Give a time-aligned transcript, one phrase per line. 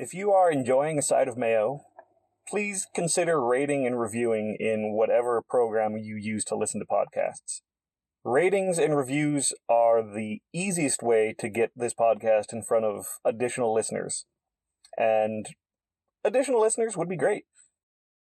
[0.00, 1.80] If you are enjoying A Side of Mayo,
[2.48, 7.62] please consider rating and reviewing in whatever program you use to listen to podcasts.
[8.22, 13.74] Ratings and reviews are the easiest way to get this podcast in front of additional
[13.74, 14.24] listeners.
[14.96, 15.46] And
[16.22, 17.46] additional listeners would be great.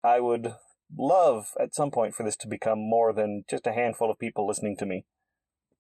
[0.04, 0.56] I would
[0.98, 4.48] love at some point for this to become more than just a handful of people
[4.48, 5.06] listening to me.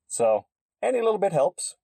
[0.08, 0.46] So,
[0.84, 1.78] any little bit helps.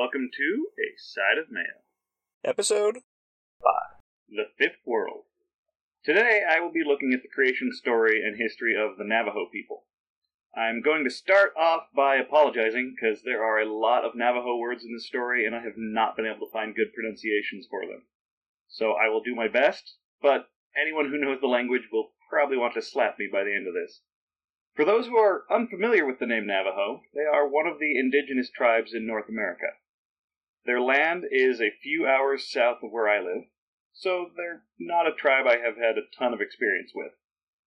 [0.00, 1.84] Welcome to A Side of Mayo,
[2.42, 3.04] Episode
[3.60, 4.00] 5
[4.30, 5.24] The Fifth World.
[6.02, 9.84] Today I will be looking at the creation story and history of the Navajo people.
[10.56, 14.84] I'm going to start off by apologizing because there are a lot of Navajo words
[14.84, 18.08] in this story and I have not been able to find good pronunciations for them.
[18.68, 20.48] So I will do my best, but
[20.80, 23.74] anyone who knows the language will probably want to slap me by the end of
[23.74, 24.00] this.
[24.74, 28.48] For those who are unfamiliar with the name Navajo, they are one of the indigenous
[28.48, 29.76] tribes in North America.
[30.66, 33.44] Their land is a few hours south of where I live,
[33.92, 37.12] so they're not a tribe I have had a ton of experience with.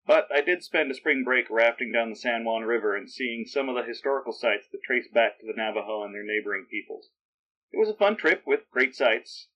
[0.06, 3.46] But I did spend a spring break rafting down the San Juan River and seeing
[3.46, 7.10] some of the historical sites that trace back to the Navajo and their neighboring peoples.
[7.72, 9.48] It was a fun trip with great sights,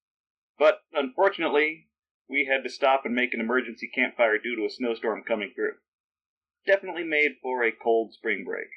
[0.58, 1.88] but unfortunately,
[2.28, 5.74] we had to stop and make an emergency campfire due to a snowstorm coming through.
[6.66, 8.68] Definitely made for a cold spring break.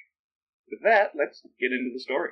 [0.70, 2.32] With that, let's get into the story.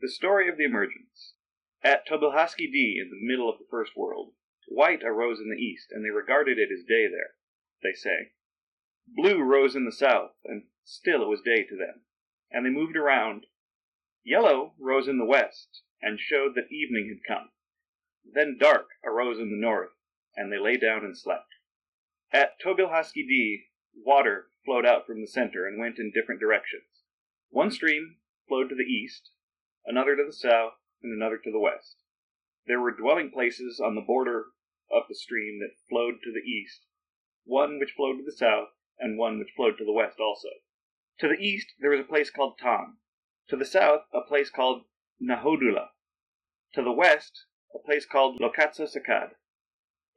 [0.00, 1.34] The story of the emergence.
[1.82, 4.32] At Tobilhaski D in the middle of the First World,
[4.68, 7.34] white arose in the east, and they regarded it as day there,
[7.82, 8.32] they say.
[9.08, 12.04] Blue rose in the south, and still it was day to them,
[12.48, 13.46] and they moved around.
[14.22, 17.50] Yellow rose in the west, and showed that evening had come.
[18.24, 19.96] Then dark arose in the north,
[20.36, 21.54] and they lay down and slept.
[22.32, 23.64] At Tobilhaski D,
[23.96, 27.02] water flowed out from the center and went in different directions.
[27.50, 29.32] One stream flowed to the east,
[29.88, 31.96] another to the south, and another to the west.
[32.66, 34.48] There were dwelling places on the border
[34.90, 36.84] of the stream that flowed to the east,
[37.44, 38.68] one which flowed to the south,
[38.98, 40.48] and one which flowed to the west also.
[41.20, 42.98] To the east there was a place called Tan.
[43.48, 44.84] To the south a place called
[45.22, 45.88] Nahodula.
[46.74, 49.30] To the west a place called Lokatsosakad.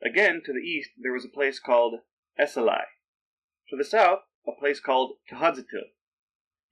[0.03, 2.01] Again to the east there was a place called
[2.37, 2.83] Esalai.
[3.69, 5.91] To the south a place called Tahadzitil.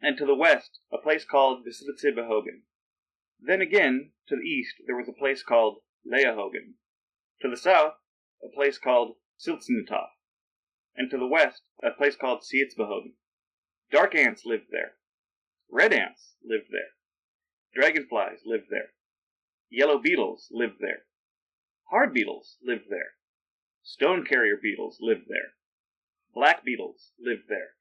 [0.01, 2.63] And to the west a place called Vislitsibahogan.
[3.41, 6.75] Then again to the east there was a place called Leahogan.
[7.41, 7.93] To the south
[8.43, 10.09] a place called Siltsnutov.
[10.95, 13.13] And to the west a place called Sietsbahogan.
[13.91, 14.95] Dark ants lived there.
[15.71, 16.91] Red ants lived there.
[17.73, 18.93] Dragonflies lived there.
[19.69, 21.05] Yellow beetles lived there.
[21.89, 23.13] Hard beetles lived there.
[23.83, 25.53] Stone carrier beetles lived there.
[26.33, 27.75] Black beetles lived there.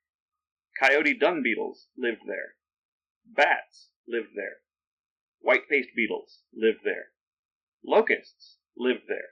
[0.80, 2.54] Coyote dung beetles lived there.
[3.26, 4.58] Bats lived there.
[5.40, 7.12] White-faced beetles lived there.
[7.84, 9.30] Locusts lived there.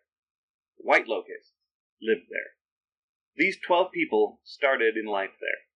[0.76, 1.52] White locusts
[2.00, 2.54] lived there.
[3.36, 5.66] These twelve people started in life there.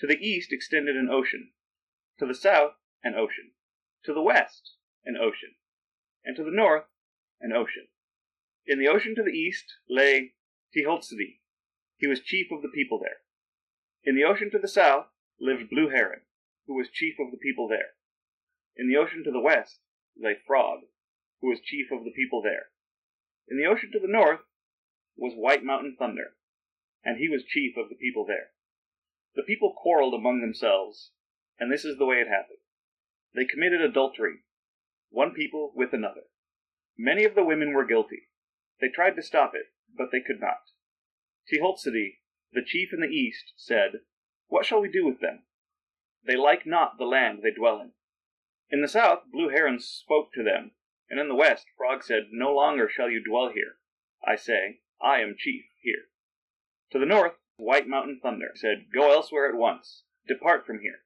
[0.00, 1.52] To the east extended an ocean.
[2.18, 2.72] To the south,
[3.02, 3.52] an ocean.
[4.04, 4.74] To the west,
[5.04, 5.54] an ocean.
[6.24, 6.84] And to the north,
[7.40, 7.88] an ocean.
[8.66, 10.34] In the ocean to the east lay
[10.74, 11.40] Tiholtzidi.
[11.96, 13.18] He was chief of the people there.
[14.04, 15.06] In the ocean to the south
[15.40, 16.20] lived Blue Heron,
[16.66, 17.95] who was chief of the people there.
[18.76, 19.80] In the ocean to the west
[20.18, 20.80] lay Frog,
[21.40, 22.70] who was chief of the people there.
[23.48, 24.40] In the ocean to the north
[25.16, 26.36] was White Mountain Thunder,
[27.02, 28.50] and he was chief of the people there.
[29.34, 31.12] The people quarreled among themselves,
[31.58, 32.58] and this is the way it happened.
[33.34, 34.44] They committed adultery,
[35.10, 36.22] one people with another.
[36.98, 38.28] Many of the women were guilty.
[38.80, 39.66] They tried to stop it,
[39.96, 40.60] but they could not.
[41.50, 42.18] Tiholtzidi,
[42.52, 44.00] the chief in the east, said,
[44.48, 45.44] What shall we do with them?
[46.26, 47.92] They like not the land they dwell in.
[48.68, 50.72] In the south, Blue Heron spoke to them,
[51.08, 53.76] and in the west, Frog said, No longer shall you dwell here.
[54.26, 56.08] I say, I am chief here.
[56.90, 60.04] To the north, White Mountain Thunder said, Go elsewhere at once.
[60.26, 61.04] Depart from here.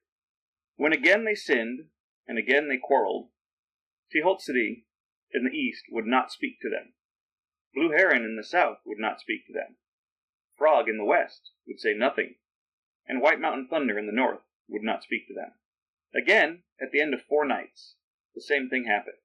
[0.75, 1.89] When again they sinned,
[2.27, 3.29] and again they quarreled,
[4.11, 4.85] Tiholtzidi
[5.31, 6.93] in the east would not speak to them.
[7.73, 9.77] Blue Heron in the south would not speak to them.
[10.57, 12.35] Frog in the west would say nothing,
[13.07, 15.53] and White Mountain Thunder in the north would not speak to them.
[16.13, 17.95] Again, at the end of four nights,
[18.35, 19.17] the same thing happened.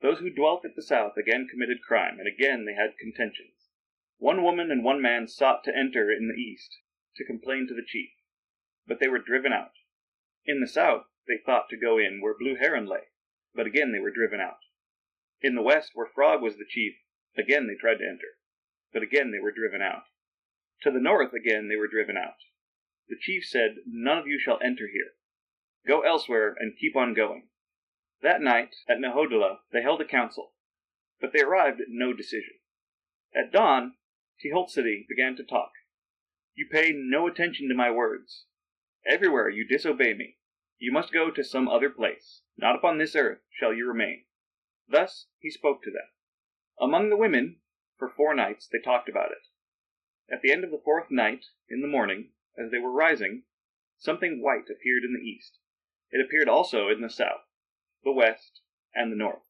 [0.00, 3.70] Those who dwelt at the south again committed crime, and again they had contentions.
[4.18, 6.78] One woman and one man sought to enter in the east
[7.16, 8.10] to complain to the chief,
[8.86, 9.74] but they were driven out.
[10.44, 13.10] In the south they thought to go in where Blue Heron lay,
[13.54, 14.58] but again they were driven out.
[15.40, 16.94] In the west, where Frog was the chief,
[17.36, 18.38] again they tried to enter,
[18.92, 20.04] but again they were driven out.
[20.82, 22.38] To the north again they were driven out.
[23.08, 25.12] The chief said, None of you shall enter here.
[25.86, 27.48] Go elsewhere and keep on going.
[28.22, 30.52] That night, at Nahodullah, they held a council,
[31.20, 32.58] but they arrived at no decision.
[33.34, 33.94] At dawn,
[34.42, 35.72] Teholtsedee began to talk.
[36.54, 38.46] You pay no attention to my words.
[39.06, 40.38] Everywhere you disobey me.
[40.78, 42.42] You must go to some other place.
[42.56, 44.24] Not upon this earth shall you remain.
[44.88, 46.08] Thus he spoke to them.
[46.80, 47.60] Among the women,
[47.96, 49.46] for four nights, they talked about it.
[50.32, 53.44] At the end of the fourth night, in the morning, as they were rising,
[53.96, 55.58] something white appeared in the east.
[56.10, 57.44] It appeared also in the south,
[58.02, 58.62] the west,
[58.94, 59.42] and the north.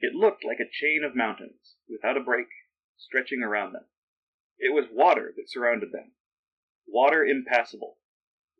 [0.00, 2.48] It looked like a chain of mountains, without a break,
[2.96, 3.86] stretching around them.
[4.58, 6.12] It was water that surrounded them.
[6.86, 7.98] Water impassable,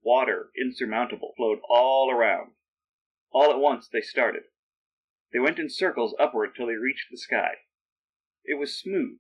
[0.03, 2.53] water insurmountable, flowed all around.
[3.33, 4.45] All at once they started.
[5.33, 7.55] They went in circles upward till they reached the sky.
[8.45, 9.19] It was smooth.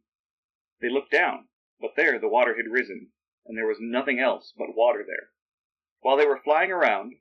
[0.80, 1.48] They looked down,
[1.80, 3.12] but there the water had risen,
[3.46, 5.30] and there was nothing else but water there.
[6.00, 7.14] While they were flying around,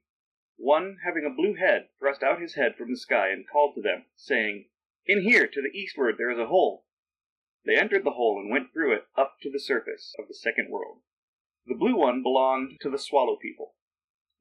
[0.58, 3.82] one having a blue head thrust out his head from the sky and called to
[3.82, 4.70] them, saying,
[5.06, 6.86] In here, to the eastward, there is a hole.
[7.66, 10.70] They entered the hole and went through it up to the surface of the second
[10.70, 11.02] world.
[11.66, 13.76] The blue one belonged to the Swallow people.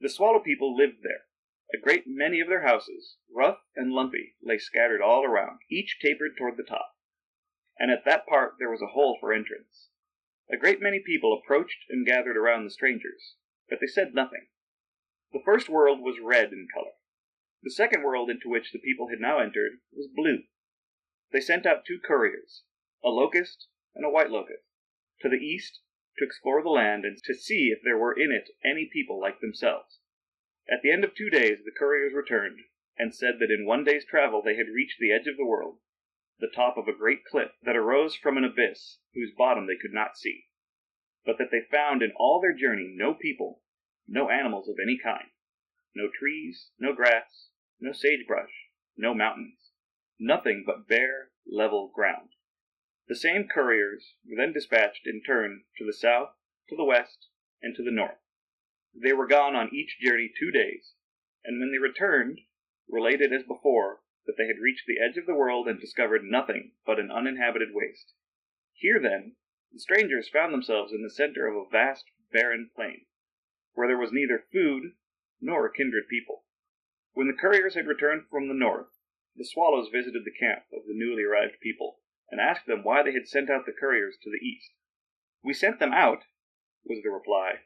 [0.00, 1.26] The Swallow people lived there.
[1.72, 6.36] A great many of their houses, rough and lumpy, lay scattered all around, each tapered
[6.36, 6.96] toward the top.
[7.78, 9.88] And at that part there was a hole for entrance.
[10.50, 13.36] A great many people approached and gathered around the strangers,
[13.70, 14.48] but they said nothing.
[15.32, 16.92] The first world was red in color.
[17.62, 20.44] The second world into which the people had now entered was blue.
[21.32, 22.64] They sent out two couriers,
[23.02, 24.64] a locust and a white locust,
[25.20, 25.80] to the east
[26.18, 29.40] to explore the land and to see if there were in it any people like
[29.40, 30.00] themselves.
[30.70, 32.60] At the end of two days the couriers returned,
[32.98, 35.78] and said that in one day's travel they had reached the edge of the world,
[36.38, 39.94] the top of a great cliff that arose from an abyss whose bottom they could
[39.94, 40.48] not see,
[41.24, 43.61] but that they found in all their journey no people,
[44.06, 45.30] no animals of any kind,
[45.94, 47.48] no trees, no grass,
[47.80, 49.70] no sagebrush, no mountains,
[50.18, 52.30] nothing but bare, level ground.
[53.08, 56.30] The same couriers were then dispatched in turn to the south,
[56.68, 57.28] to the west,
[57.60, 58.18] and to the north.
[58.94, 60.94] They were gone on each journey two days,
[61.44, 62.40] and when they returned,
[62.88, 66.72] related as before that they had reached the edge of the world and discovered nothing
[66.86, 68.14] but an uninhabited waste.
[68.72, 69.36] Here, then,
[69.72, 73.06] the strangers found themselves in the center of a vast barren plain,
[73.74, 74.92] where there was neither food
[75.40, 76.44] nor kindred people.
[77.14, 78.88] When the couriers had returned from the north,
[79.36, 83.12] the swallows visited the camp of the newly arrived people and asked them why they
[83.12, 84.70] had sent out the couriers to the east.
[85.42, 86.24] We sent them out,
[86.84, 87.60] was the reply,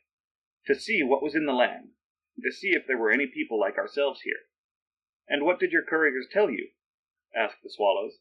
[0.67, 1.91] to see what was in the land,
[2.43, 4.47] to see if there were any people like ourselves here.
[5.29, 6.71] And what did your couriers tell you?
[7.35, 8.19] asked the swallows.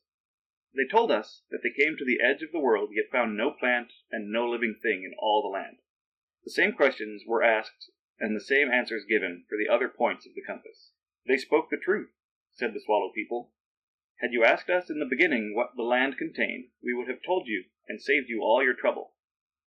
[0.76, 3.52] They told us that they came to the edge of the world, yet found no
[3.52, 5.78] plant and no living thing in all the land.
[6.46, 10.36] The same questions were asked and the same answers given for the other points of
[10.36, 10.92] the compass.
[11.28, 12.12] They spoke the truth,
[12.54, 13.52] said the swallow people,
[14.22, 17.48] had you asked us in the beginning what the land contained, we would have told
[17.48, 19.16] you and saved you all your trouble.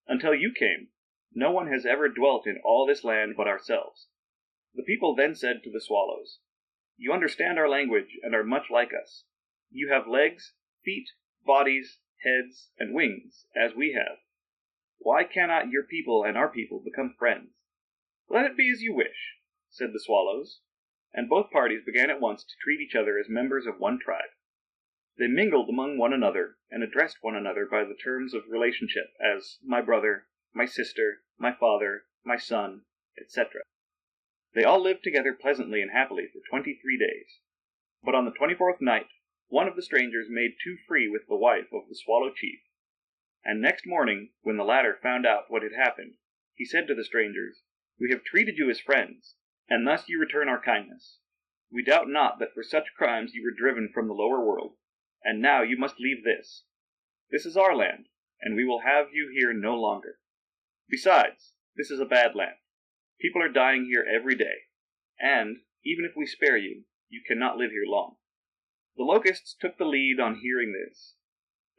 [0.07, 0.89] Until you came,
[1.35, 4.09] no one has ever dwelt in all this land but ourselves.
[4.75, 6.39] The people then said to the swallows,
[6.97, 9.25] You understand our language and are much like us.
[9.71, 11.11] You have legs, feet,
[11.45, 14.19] bodies, heads, and wings, as we have.
[14.98, 17.50] Why cannot your people and our people become friends?
[18.28, 19.36] Let it be as you wish,
[19.70, 20.60] said the swallows,
[21.14, 24.31] and both parties began at once to treat each other as members of one tribe.
[25.19, 29.58] They mingled among one another, and addressed one another by the terms of relationship, as
[29.64, 32.82] my brother, my sister, my father, my son,
[33.20, 33.62] etc.
[34.55, 37.40] They all lived together pleasantly and happily for twenty three days.
[38.02, 39.08] But on the twenty fourth night,
[39.48, 42.60] one of the strangers made too free with the wife of the swallow chief,
[43.45, 46.15] and next morning, when the latter found out what had happened,
[46.55, 47.63] he said to the strangers,
[47.99, 49.37] We have treated you as friends,
[49.69, 51.19] and thus you return our kindness.
[51.71, 54.77] We doubt not that for such crimes you were driven from the lower world,
[55.23, 56.65] and now you must leave this.
[57.31, 58.09] This is our land,
[58.41, 60.19] and we will have you here no longer.
[60.89, 62.57] Besides, this is a bad land.
[63.21, 64.67] People are dying here every day,
[65.21, 68.17] and, even if we spare you, you cannot live here long.
[68.97, 71.15] The locusts took the lead on hearing this.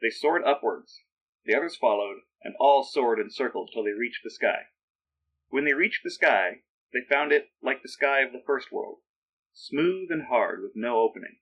[0.00, 1.00] They soared upwards,
[1.44, 4.66] the others followed, and all soared and circled till they reached the sky.
[5.48, 8.98] When they reached the sky, they found it like the sky of the first world,
[9.52, 11.38] smooth and hard with no opening.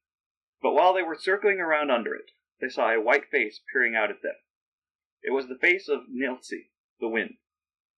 [0.60, 4.10] But while they were circling around under it, they saw a white face peering out
[4.10, 4.36] at them.
[5.22, 7.38] It was the face of Niltsi, the wind.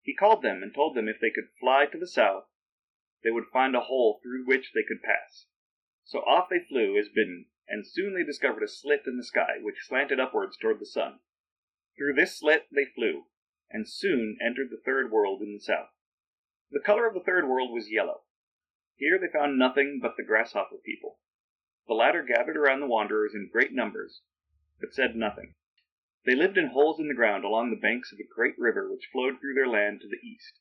[0.02, 2.46] He called them and told them if they could fly to the south,
[3.24, 5.46] they would find a hole through which they could pass.
[6.06, 9.60] So off they flew as bidden, and soon they discovered a slit in the sky
[9.62, 11.20] which slanted upwards toward the sun.
[12.00, 13.26] Through this slit they flew,
[13.70, 15.90] and soon entered the third world in the south.
[16.72, 18.22] The color of the third world was yellow.
[18.96, 21.20] Here they found nothing but the grasshopper people.
[21.90, 24.22] The latter gathered around the wanderers in great numbers,
[24.80, 25.56] but said nothing.
[26.26, 29.10] They lived in holes in the ground along the banks of a great river which
[29.12, 30.58] flowed through their land to the east.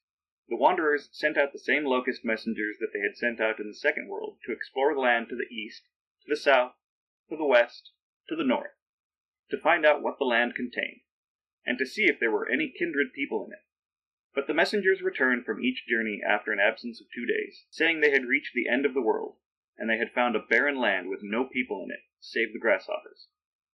[0.48, 3.74] The wanderers sent out the same locust messengers that they had sent out in the
[3.74, 5.84] second world to explore the land to the east,
[6.22, 6.72] to the south,
[7.28, 7.92] to the west,
[8.28, 8.74] to the north,
[9.50, 11.02] to find out what the land contained,
[11.68, 13.58] and to see if there were any kindred people in it.
[14.34, 18.10] But the messengers returned from each journey after an absence of two days, saying they
[18.10, 19.36] had reached the end of the world,
[19.76, 23.28] and they had found a barren land with no people in it, save the grasshoppers.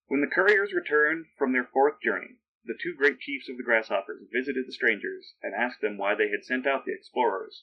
[0.09, 4.27] When the couriers returned from their fourth journey, the two great chiefs of the grasshoppers
[4.33, 7.63] visited the strangers and asked them why they had sent out the explorers.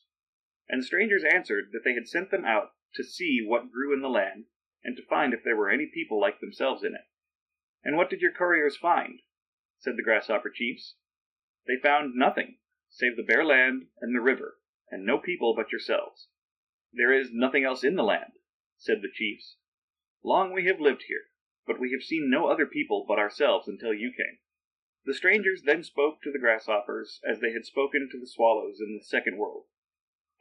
[0.69, 4.01] And the strangers answered that they had sent them out to see what grew in
[4.01, 4.45] the land
[4.81, 7.03] and to find if there were any people like themselves in it.
[7.83, 9.19] And what did your couriers find?
[9.81, 10.95] Said the grasshopper chiefs.
[11.67, 12.57] They found nothing
[12.93, 14.57] save the bare land and the river,
[14.89, 16.27] and no people but yourselves.
[16.93, 18.33] There is nothing else in the land,
[18.77, 19.55] said the chiefs.
[20.23, 21.29] Long we have lived here,
[21.65, 24.39] but we have seen no other people but ourselves until you came.
[25.05, 28.95] The strangers then spoke to the grasshoppers as they had spoken to the swallows in
[28.95, 29.65] the second world,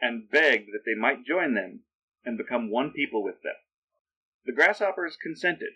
[0.00, 1.84] and begged that they might join them
[2.24, 3.56] and become one people with them.
[4.44, 5.74] The grasshoppers consented,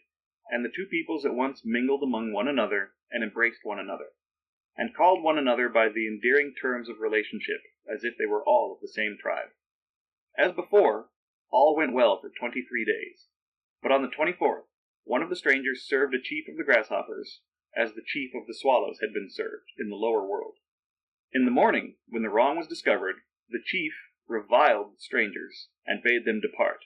[0.50, 4.08] and the two peoples at once mingled among one another and embraced one another,
[4.76, 7.60] and called one another by the endearing terms of relationship,
[7.92, 9.48] as if they were all of the same tribe.
[10.36, 11.06] As before,
[11.50, 13.26] all went well for twenty three days,
[13.82, 14.64] but on the twenty fourth,
[15.04, 17.40] one of the strangers served a chief of the grasshoppers
[17.76, 20.54] as the chief of the swallows had been served in the lower world.
[21.32, 23.16] In the morning, when the wrong was discovered,
[23.48, 23.92] the chief
[24.28, 26.84] reviled the strangers and bade them depart.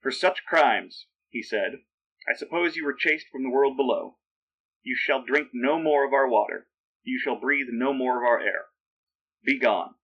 [0.00, 1.80] For such crimes, he said,
[2.30, 4.18] I suppose you were chased from the world below.
[4.84, 6.68] You shall drink no more of our water.
[7.02, 8.66] You shall breathe no more of our air.
[9.44, 9.96] Be gone.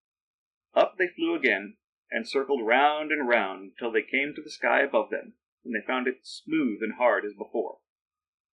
[0.75, 1.77] Up they flew again,
[2.11, 5.87] and circled round and round till they came to the sky above them, and they
[5.87, 7.79] found it smooth and hard as before.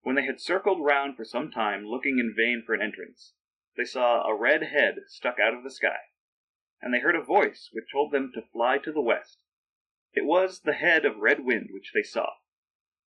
[0.01, 3.33] When they had circled round for some time, looking in vain for an entrance,
[3.75, 5.97] they saw a red head stuck out of the sky,
[6.79, 9.41] and they heard a voice which told them to fly to the west.
[10.13, 12.33] It was the head of Red Wind which they saw,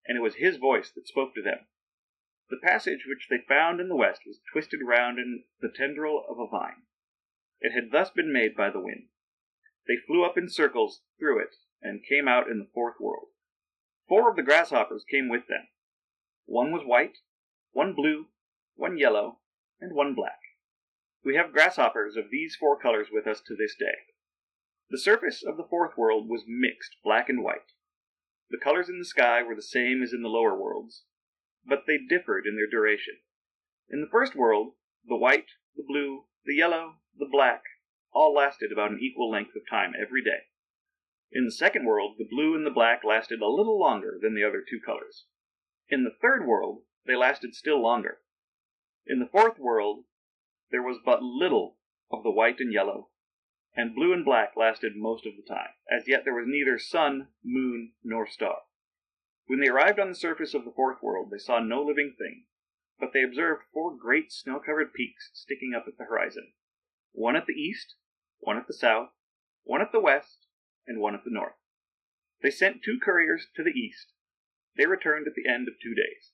[0.07, 1.67] and it was his voice that spoke to them.
[2.49, 6.39] The passage which they found in the west was twisted round in the tendril of
[6.39, 6.83] a vine.
[7.61, 9.09] It had thus been made by the wind.
[9.89, 13.29] They flew up in circles through it, and came out in the fourth world.
[14.09, 15.69] Four of the grasshoppers came with them.
[16.45, 17.19] One was white,
[17.73, 18.27] one blue,
[18.75, 19.41] one yellow,
[19.81, 20.39] and one black.
[21.25, 24.13] We have grasshoppers of these four colors with us to this day.
[24.91, 27.73] The surface of the fourth world was mixed black and white.
[28.49, 31.05] The colors in the sky were the same as in the lower worlds,
[31.65, 33.19] but they differed in their duration.
[33.89, 34.75] In the first world,
[35.05, 37.63] the white, the blue, the yellow, the black,
[38.13, 40.47] all lasted about an equal length of time every day.
[41.33, 44.45] In the second world, the blue and the black lasted a little longer than the
[44.45, 45.27] other two colors.
[45.89, 48.21] In the third world they lasted still longer.
[49.07, 50.05] In the fourth world
[50.71, 51.79] there was but little
[52.11, 53.11] of the white and yellow,
[53.77, 55.71] and blue and black lasted most of the time.
[55.91, 58.63] As yet there was neither sun, moon, nor star.
[59.47, 62.47] When they arrived on the surface of the fourth world they saw no living thing,
[62.99, 66.53] but they observed four great snow covered peaks sticking up at the horizon
[67.13, 67.95] one at the east,
[68.41, 69.09] one at the south,
[69.65, 70.47] one at the west,
[70.87, 71.55] and one at the north.
[72.43, 74.13] They sent two couriers to the east
[74.77, 76.33] they returned at the end of two days.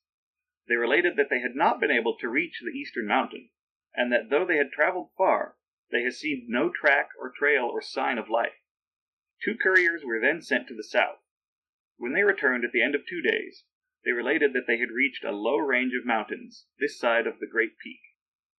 [0.68, 3.50] They related that they had not been able to reach the eastern mountain,
[3.94, 5.56] and that though they had traveled far,
[5.92, 8.64] they had seen no track or trail or sign of life.
[9.44, 11.18] Two couriers were then sent to the south.
[11.98, 13.64] When they returned at the end of two days,
[14.04, 17.46] they related that they had reached a low range of mountains this side of the
[17.46, 18.00] great peak,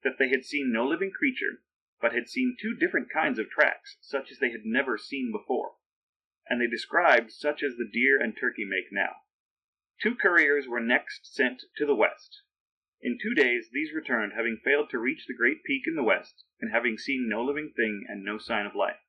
[0.04, 1.64] that they had seen no living creature,
[2.00, 5.74] but had seen two different kinds of tracks, such as they had never seen before,
[6.48, 9.16] and they described such as the deer and turkey make now.
[10.02, 12.42] Two couriers were next sent to the west.
[13.06, 16.46] In two days these returned, having failed to reach the great peak in the west,
[16.62, 19.02] and having seen no living thing and no sign of life.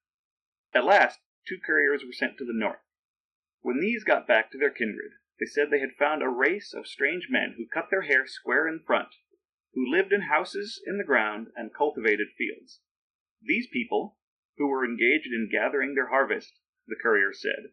[0.73, 2.83] At last two couriers were sent to the north.
[3.61, 6.89] When these got back to their kindred, they said they had found a race of
[6.89, 9.15] strange men who cut their hair square in front,
[9.75, 12.81] who lived in houses in the ground and cultivated fields.
[13.41, 14.19] These people,
[14.57, 16.59] who were engaged in gathering their harvest,
[16.89, 17.71] the couriers said,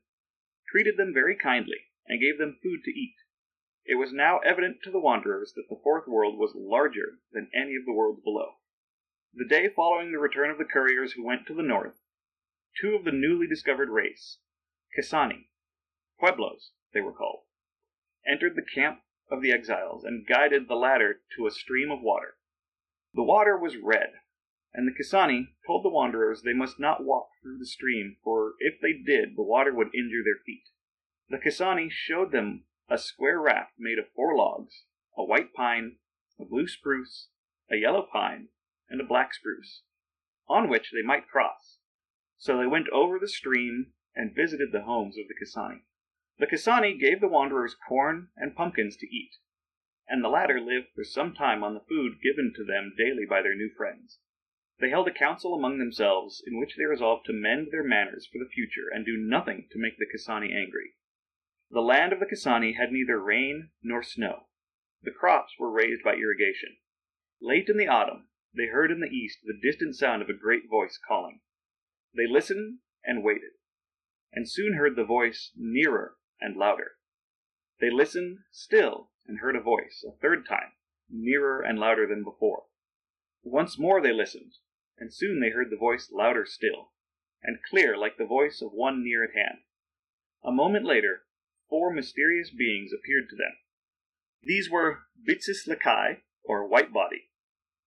[0.68, 3.16] treated them very kindly and gave them food to eat.
[3.86, 7.76] It was now evident to the wanderers that the fourth world was larger than any
[7.76, 8.58] of the worlds below.
[9.34, 12.00] The day following the return of the couriers who went to the north,
[12.80, 14.38] two of the newly discovered race,
[14.96, 15.50] Kisani,
[16.20, 17.46] Pueblos, they were called,
[18.28, 22.38] entered the camp of the exiles and guided the latter to a stream of water.
[23.14, 24.14] The water was red,
[24.74, 28.80] and the Kisani told the wanderers they must not walk through the stream, for if
[28.80, 30.70] they did, the water would injure their feet.
[31.30, 34.84] The Kisani showed them a square raft made of four logs,
[35.18, 35.96] a white pine,
[36.38, 37.30] a blue spruce,
[37.72, 38.50] a yellow pine,
[38.90, 39.84] and a black spruce,
[40.50, 41.78] on which they might cross.
[42.38, 45.84] So they went over the stream and visited the homes of the Kisani.
[46.38, 49.38] The Kisani gave the wanderers corn and pumpkins to eat,
[50.10, 53.42] and the latter lived for some time on the food given to them daily by
[53.42, 54.20] their new friends.
[54.82, 58.40] They held a council among themselves in which they resolved to mend their manners for
[58.40, 60.96] the future and do nothing to make the Kisani angry.
[61.74, 64.48] The land of the Kisani had neither rain nor snow.
[65.04, 66.78] The crops were raised by irrigation.
[67.40, 70.70] Late in the autumn, they heard in the east the distant sound of a great
[70.70, 71.40] voice calling.
[72.14, 73.52] They listened and waited,
[74.34, 76.98] and soon heard the voice nearer and louder.
[77.80, 80.74] They listened still and heard a voice, a third time,
[81.10, 82.66] nearer and louder than before.
[83.44, 84.58] Once more they listened,
[84.98, 86.92] and soon they heard the voice louder still,
[87.42, 89.60] and clear like the voice of one near at hand.
[90.44, 91.24] A moment later,
[91.72, 93.56] four mysterious beings appeared to them.
[94.44, 97.30] These were Bitsis Lakai, or White Body,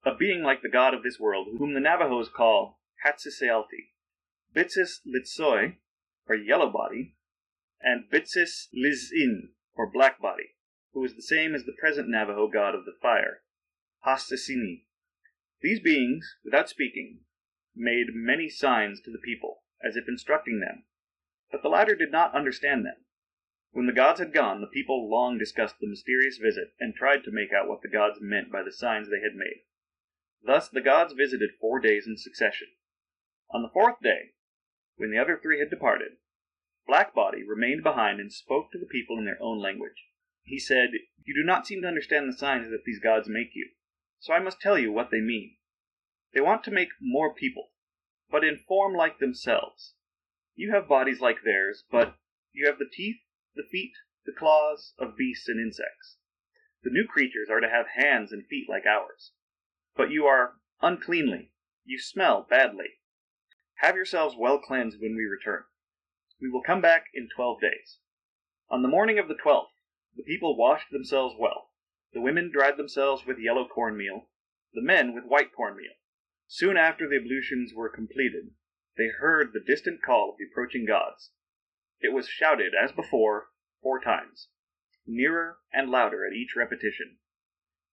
[0.05, 3.93] a being like the god of this world, whom the Navajos call Hatzisealti,
[4.57, 5.75] Bitsis Litsoi,
[6.27, 7.15] or Yellow Body,
[7.83, 10.55] and Bitsis Lizin, or Black Body,
[10.95, 13.43] who is the same as the present Navajo god of the fire,
[14.07, 14.85] Hastasini.
[15.61, 17.21] These beings, without speaking,
[17.77, 20.85] made many signs to the people, as if instructing them,
[21.51, 23.04] but the latter did not understand them.
[23.75, 27.33] When the gods had gone, the people long discussed the mysterious visit, and tried to
[27.33, 29.65] make out what the gods meant by the signs they had made.
[30.41, 32.69] Thus the gods visited four days in succession.
[33.51, 34.35] On the fourth day,
[34.95, 36.19] when the other three had departed,
[36.87, 40.07] Black Body remained behind and spoke to the people in their own language.
[40.45, 40.91] He said,
[41.25, 43.71] You do not seem to understand the signs that these gods make you,
[44.21, 45.57] so I must tell you what they mean.
[46.33, 47.73] They want to make more people,
[48.31, 49.95] but in form like themselves.
[50.55, 52.15] You have bodies like theirs, but
[52.53, 53.17] you have the teeth
[53.55, 53.93] the feet,
[54.27, 56.17] the claws of beasts and insects.
[56.83, 59.33] The new creatures are to have hands and feet like ours.
[59.97, 61.53] But you are uncleanly.
[61.85, 63.01] You smell badly.
[63.77, 65.65] Have yourselves well cleansed when we return.
[66.41, 67.99] We will come back in twelve days.
[68.71, 69.73] On the morning of the twelfth,
[70.17, 71.71] the people washed themselves well.
[72.13, 74.29] The women dried themselves with yellow cornmeal,
[74.73, 75.95] the men with white cornmeal.
[76.47, 78.51] Soon after the ablutions were completed,
[78.97, 81.31] they heard the distant call of the approaching gods.
[82.01, 84.49] It was shouted, as before, four times,
[85.07, 87.19] nearer and louder at each repetition.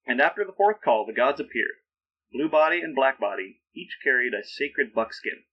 [0.08, 1.84] And after the fourth call the gods appeared.
[2.32, 5.44] Blue Body and Black Body each carried a sacred buckskin.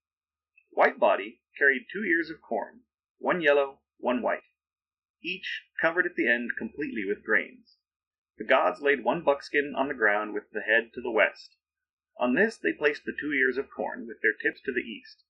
[0.71, 2.85] White Body carried two ears of corn,
[3.19, 4.43] one yellow, one white,
[5.21, 7.77] each covered at the end completely with grains.
[8.39, 11.55] The gods laid one buckskin on the ground with the head to the west.
[12.17, 15.23] On this they placed the two ears of corn, with their tips to the east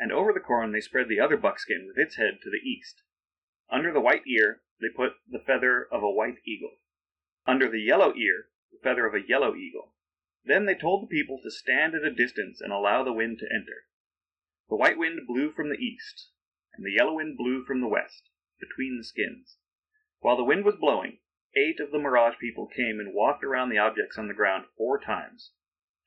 [0.00, 3.02] and over the corn they spread the other buckskin with its head to the east.
[3.70, 6.78] Under the white ear they put the feather of a white eagle.
[7.46, 9.94] Under the yellow ear, the feather of a yellow eagle.
[10.42, 13.52] Then they told the people to stand at a distance and allow the wind to
[13.54, 13.84] enter.
[14.70, 16.30] The white wind blew from the east,
[16.72, 19.58] and the yellow wind blew from the west, between the skins.
[20.20, 21.18] While the wind was blowing,
[21.54, 24.98] eight of the Mirage people came and walked around the objects on the ground four
[24.98, 25.52] times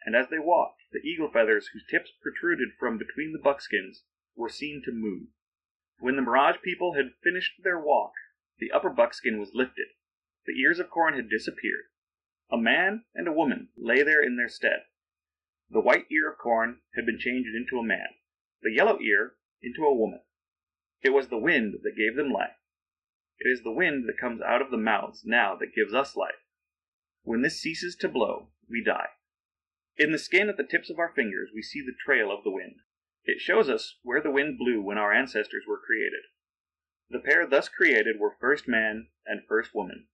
[0.06, 4.04] and as they walked, the eagle feathers whose tips protruded from between the buckskins
[4.36, 5.28] were seen to move.
[6.00, 8.14] When the Mirage people had finished their walk,
[8.60, 9.88] the upper buckskin was lifted.
[10.46, 11.86] The ears of corn had disappeared.
[12.52, 14.86] A man and a woman lay there in their stead.
[15.70, 18.10] The white ear of corn had been changed into a man,
[18.62, 20.22] the yellow ear into a woman.
[21.02, 22.58] It was the wind that gave them life.
[23.40, 26.46] It is the wind that comes out of the mouths now that gives us life.
[27.24, 29.08] When this ceases to blow, we die.
[29.98, 32.52] In the skin at the tips of our fingers we see the trail of the
[32.52, 32.78] wind.
[33.26, 36.24] It shows us where the wind blew when our ancestors were created.
[37.10, 40.08] The pair thus created were first man and first woman,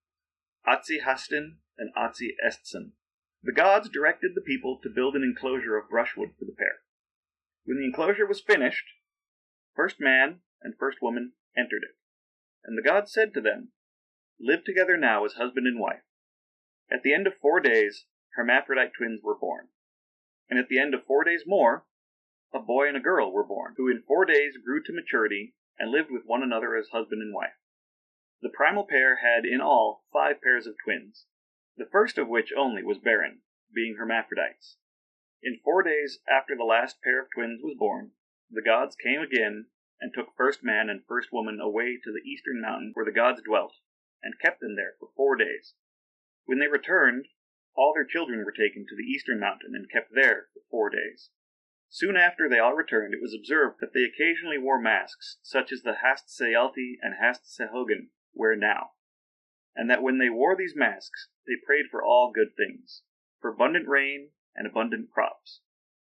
[0.68, 2.92] Atzi Hastin and Atzi Estson.
[3.42, 6.80] The gods directed the people to build an enclosure of brushwood for the pair.
[7.64, 8.86] When the enclosure was finished,
[9.76, 11.96] first man and first woman entered it.
[12.66, 13.72] And the gods said to them,
[14.40, 16.04] Live together now as husband and wife.
[16.92, 18.06] At the end of four days,
[18.40, 19.68] hermaphrodite twins were born.
[20.50, 21.86] And at the end of four days more,
[22.54, 25.92] a boy and a girl were born, who in four days grew to maturity and
[25.92, 27.60] lived with one another as husband and wife.
[28.42, 31.26] The primal pair had in all five pairs of twins,
[31.76, 33.42] the first of which only was barren,
[33.76, 34.78] being hermaphrodites.
[35.44, 38.12] In four days after the last pair of twins was born,
[38.50, 39.68] the gods came again
[40.00, 43.42] and took first man and first woman away to the eastern mountain where the gods
[43.42, 43.74] dwelt,
[44.24, 45.74] and kept them there for four days.
[46.46, 47.28] When they returned,
[47.80, 51.30] all their children were taken to the eastern mountain and kept there for four days.
[51.88, 55.82] Soon after they all returned, it was observed that they occasionally wore masks, such as
[55.82, 58.92] the Hastsealti and Hastsehogan wear now,
[59.74, 63.04] and that when they wore these masks, they prayed for all good things,
[63.40, 65.62] for abundant rain and abundant crops.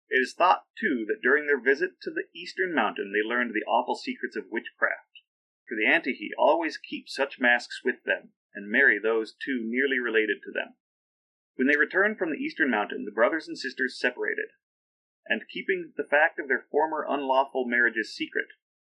[0.08, 3.67] It is thought, too, that during their visit to the eastern mountain they learned the
[3.67, 5.23] awful secrets of witchcraft,
[5.67, 10.38] for the Antihi always keep such masks with them and marry those too nearly related
[10.43, 10.75] to them.
[11.56, 14.52] When they returned from the eastern mountain, the brothers and sisters separated,
[15.28, 18.48] and keeping the fact of their former unlawful marriages secret,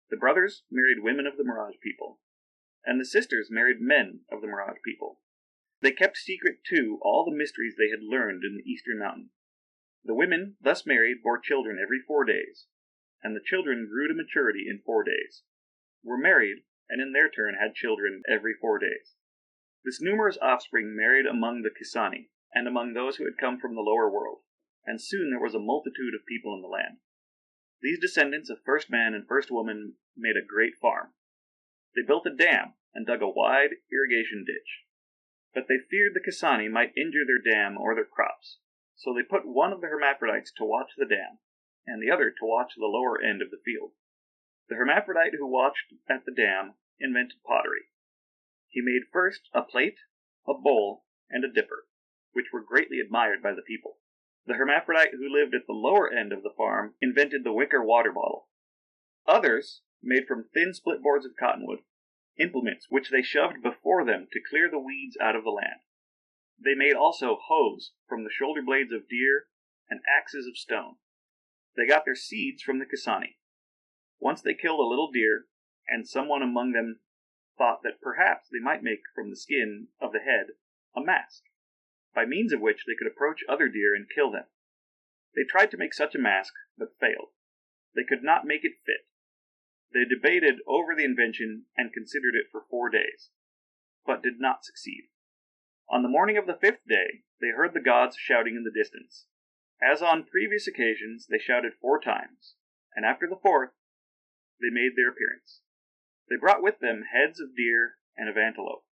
[0.10, 2.20] the brothers married women of the Mirage people,
[2.84, 5.22] and the sisters married men of the Mirage people.
[5.82, 9.30] They kept secret, too, all the mysteries they had learned in the eastern mountain.
[10.04, 12.66] The women, thus married, bore children every four days,
[13.22, 15.44] and the children grew to maturity in four days,
[16.04, 19.14] were married, and in their turn had children every four days.
[19.86, 23.82] This numerous offspring married among the Kisani, and among those who had come from the
[23.82, 24.40] lower world,
[24.86, 26.98] and soon there was a multitude of people in the land.
[27.82, 31.14] These descendants of first man and first woman made a great farm.
[31.96, 34.86] They built a dam and dug a wide irrigation ditch.
[35.54, 38.60] But they feared the Kisani might injure their dam or their crops,
[38.96, 41.40] so they put one of the hermaphrodites to watch the dam,
[41.86, 43.92] and the other to watch the lower end of the field.
[44.70, 47.90] The hermaphrodite who watched at the dam invented pottery.
[48.68, 50.00] He made first a plate,
[50.48, 51.86] a bowl, and a dipper
[52.38, 53.98] which were greatly admired by the people.
[54.46, 58.12] The hermaphrodite who lived at the lower end of the farm invented the wicker water
[58.12, 58.48] bottle.
[59.26, 61.80] Others made from thin split boards of cottonwood
[62.38, 65.82] implements which they shoved before them to clear the weeds out of the land.
[66.64, 69.48] They made also hoes from the shoulder blades of deer
[69.90, 70.98] and axes of stone.
[71.76, 73.38] They got their seeds from the Kisani.
[74.20, 75.46] Once they killed a little deer,
[75.88, 77.00] and someone among them
[77.58, 80.54] thought that perhaps they might make from the skin of the head
[80.96, 81.42] a mask
[82.14, 84.46] by means of which they could approach other deer and kill them.
[85.36, 87.30] They tried to make such a mask, but failed.
[87.96, 89.08] They could not make it fit.
[89.94, 93.30] They debated over the invention and considered it for four days,
[94.06, 95.10] but did not succeed.
[95.90, 99.26] On the morning of the fifth day, they heard the gods shouting in the distance.
[99.82, 102.56] As on previous occasions, they shouted four times,
[102.96, 103.72] and after the fourth,
[104.60, 105.62] they made their appearance.
[106.30, 108.86] They brought with them heads of deer and of antelope.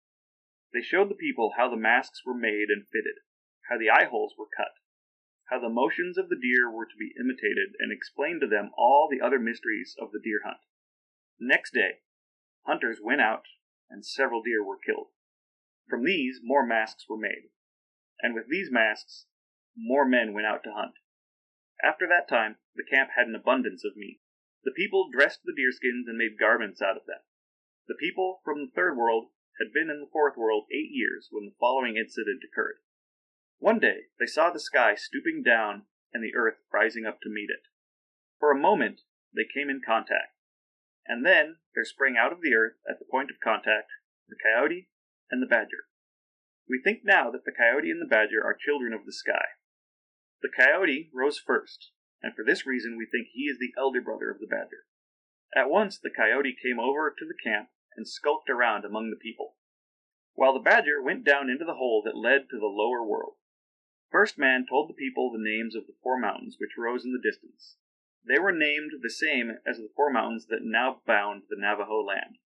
[0.73, 3.21] They showed the people how the masks were made and fitted,
[3.69, 4.73] how the eye holes were cut,
[5.51, 9.09] how the motions of the deer were to be imitated, and explained to them all
[9.11, 10.61] the other mysteries of the deer hunt.
[11.39, 12.01] Next day,
[12.65, 13.45] hunters went out,
[13.91, 15.09] and several deer were killed.
[15.89, 17.51] From these, more masks were made,
[18.23, 19.27] and with these masks,
[19.77, 20.95] more men went out to hunt.
[21.85, 24.21] After that time, the camp had an abundance of meat.
[24.65, 27.21] The people dressed the deerskins and made garments out of them.
[27.89, 31.45] The people from the third world had been in the fourth world eight years when
[31.45, 32.77] the following incident occurred.
[33.59, 37.51] One day they saw the sky stooping down and the earth rising up to meet
[37.51, 37.69] it.
[38.39, 39.03] For a moment
[39.35, 40.37] they came in contact,
[41.07, 43.91] and then there sprang out of the earth at the point of contact
[44.29, 44.89] the coyote
[45.31, 45.89] and the badger.
[46.69, 49.61] We think now that the coyote and the badger are children of the sky.
[50.43, 54.31] The coyote rose first, and for this reason we think he is the elder brother
[54.31, 54.87] of the badger.
[55.55, 59.57] At once the coyote came over to the camp and skulked around among the people,
[60.35, 63.35] while the badger went down into the hole that led to the lower world.
[64.11, 67.29] First Man told the people the names of the four mountains which rose in the
[67.31, 67.77] distance.
[68.27, 72.37] They were named the same as the four mountains that now bound the Navajo land.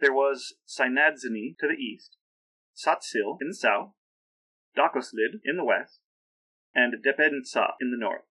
[0.00, 2.16] There was Sinadzini to the east,
[2.74, 3.92] Satsil in the south,
[4.76, 6.00] Dakoslid in the west,
[6.74, 8.24] and Depednsa in the north.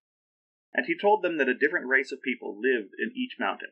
[0.73, 3.71] And he told them that a different race of people lived in each mountain.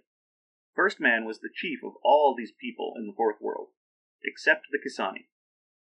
[0.76, 3.70] First Man was the chief of all these people in the fourth world,
[4.24, 5.28] except the Kisani.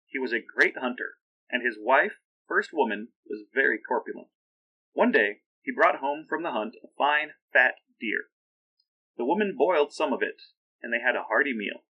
[0.07, 1.19] He was a great hunter,
[1.51, 4.29] and his wife, First Woman, was very corpulent.
[4.93, 8.27] One day he brought home from the hunt a fine, fat deer.
[9.17, 10.41] The woman boiled some of it,
[10.83, 11.85] and they had a hearty meal.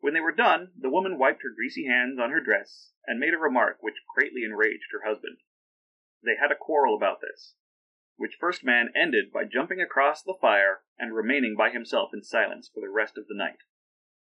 [0.00, 3.34] When they were done, the woman wiped her greasy hands on her dress and made
[3.34, 5.38] a remark which greatly enraged her husband.
[6.22, 7.54] They had a quarrel about this,
[8.16, 12.70] which First Man ended by jumping across the fire and remaining by himself in silence
[12.72, 13.58] for the rest of the night.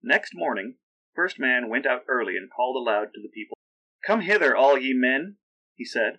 [0.03, 0.77] Next morning,
[1.15, 3.57] First Man went out early and called aloud to the people.
[4.07, 5.37] Come hither, all ye men,
[5.75, 6.19] he said.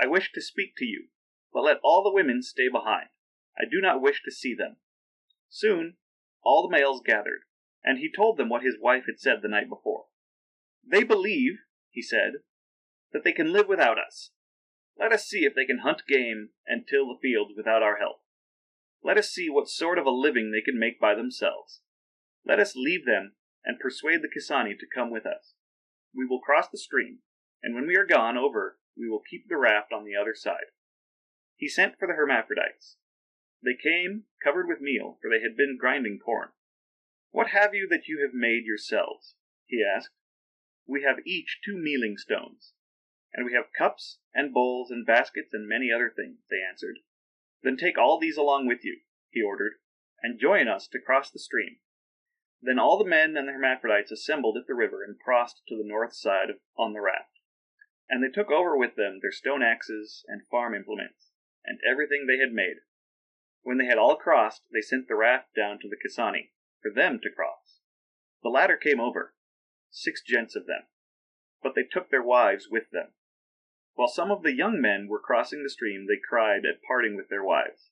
[0.00, 1.08] I wish to speak to you,
[1.52, 3.08] but let all the women stay behind.
[3.58, 4.76] I do not wish to see them.
[5.48, 5.96] Soon
[6.42, 7.42] all the males gathered,
[7.84, 10.06] and he told them what his wife had said the night before.
[10.84, 11.58] They believe,
[11.90, 12.42] he said,
[13.12, 14.30] that they can live without us.
[14.98, 18.20] Let us see if they can hunt game and till the fields without our help.
[19.02, 21.80] Let us see what sort of a living they can make by themselves.
[22.46, 25.54] Let us leave them and persuade the Kisani to come with us.
[26.14, 27.18] We will cross the stream,
[27.62, 30.70] and when we are gone over, we will keep the raft on the other side.
[31.56, 32.96] He sent for the hermaphrodites.
[33.64, 36.48] They came, covered with meal, for they had been grinding corn.
[37.30, 39.34] What have you that you have made yourselves?
[39.66, 40.10] he asked.
[40.86, 42.74] We have each two mealing stones.
[43.34, 46.98] And we have cups and bowls and baskets and many other things, they answered.
[47.62, 49.74] Then take all these along with you, he ordered,
[50.22, 51.76] and join us to cross the stream.
[52.60, 55.88] Then all the men and the hermaphrodites assembled at the river and crossed to the
[55.88, 57.40] north side on the raft.
[58.08, 61.30] And they took over with them their stone axes and farm implements,
[61.64, 62.76] and everything they had made.
[63.62, 67.18] When they had all crossed, they sent the raft down to the Kisani, for them
[67.22, 67.80] to cross.
[68.42, 69.34] The latter came over,
[69.90, 70.82] six gentes of them,
[71.62, 73.12] but they took their wives with them.
[73.94, 77.28] While some of the young men were crossing the stream, they cried at parting with
[77.28, 77.90] their wives.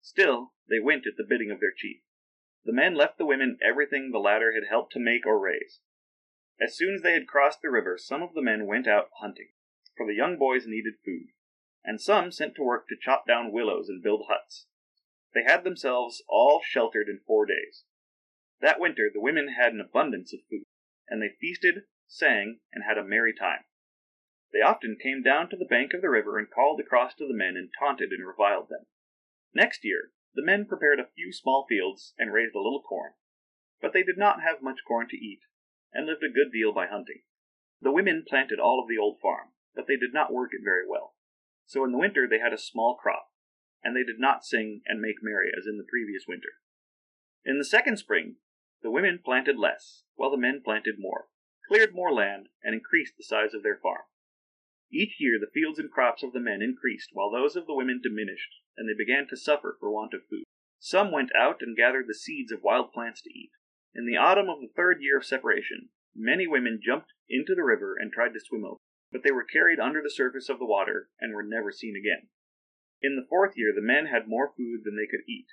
[0.00, 2.02] Still, they went at the bidding of their chief.
[2.64, 5.80] The men left the women everything the latter had helped to make or raise.
[6.60, 9.50] As soon as they had crossed the river, some of the men went out hunting,
[9.96, 11.28] for the young boys needed food,
[11.84, 14.66] and some set to work to chop down willows and build huts.
[15.34, 17.84] They had themselves all sheltered in four days.
[18.60, 20.64] That winter the women had an abundance of food,
[21.08, 23.64] and they feasted, sang, and had a merry time.
[24.54, 27.34] They often came down to the bank of the river and called across to the
[27.34, 28.86] men and taunted and reviled them.
[29.52, 33.14] Next year the men prepared a few small fields and raised a little corn,
[33.82, 35.40] but they did not have much corn to eat,
[35.92, 37.22] and lived a good deal by hunting.
[37.80, 40.86] The women planted all of the old farm, but they did not work it very
[40.88, 41.16] well.
[41.66, 43.32] So in the winter they had a small crop,
[43.82, 46.60] and they did not sing and make merry as in the previous winter.
[47.44, 48.36] In the second spring
[48.82, 51.26] the women planted less, while the men planted more,
[51.66, 54.02] cleared more land, and increased the size of their farm.
[54.94, 58.00] Each year the fields and crops of the men increased, while those of the women
[58.00, 60.44] diminished, and they began to suffer for want of food.
[60.78, 63.50] Some went out and gathered the seeds of wild plants to eat.
[63.92, 67.96] In the autumn of the third year of separation, many women jumped into the river
[67.98, 68.78] and tried to swim over,
[69.10, 72.28] but they were carried under the surface of the water and were never seen again.
[73.02, 75.48] In the fourth year the men had more food than they could eat.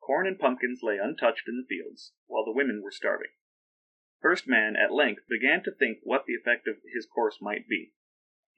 [0.00, 3.32] Corn and pumpkins lay untouched in the fields, while the women were starving.
[4.22, 7.92] First Man at length began to think what the effect of his course might be.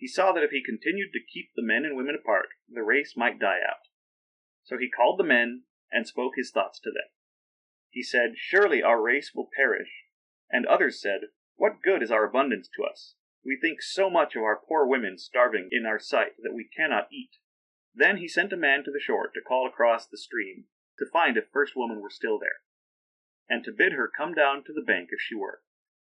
[0.01, 3.19] He saw that if he continued to keep the men and women apart, the race
[3.19, 3.87] might die out.
[4.65, 7.11] So he called the men and spoke his thoughts to them.
[7.91, 10.07] He said, Surely our race will perish.
[10.51, 13.17] And others said, What good is our abundance to us?
[13.45, 17.13] We think so much of our poor women starving in our sight that we cannot
[17.13, 17.37] eat.
[17.95, 20.65] Then he sent a man to the shore to call across the stream
[20.99, 22.61] to find if First Woman were still there,
[23.51, 25.61] and to bid her come down to the bank if she were.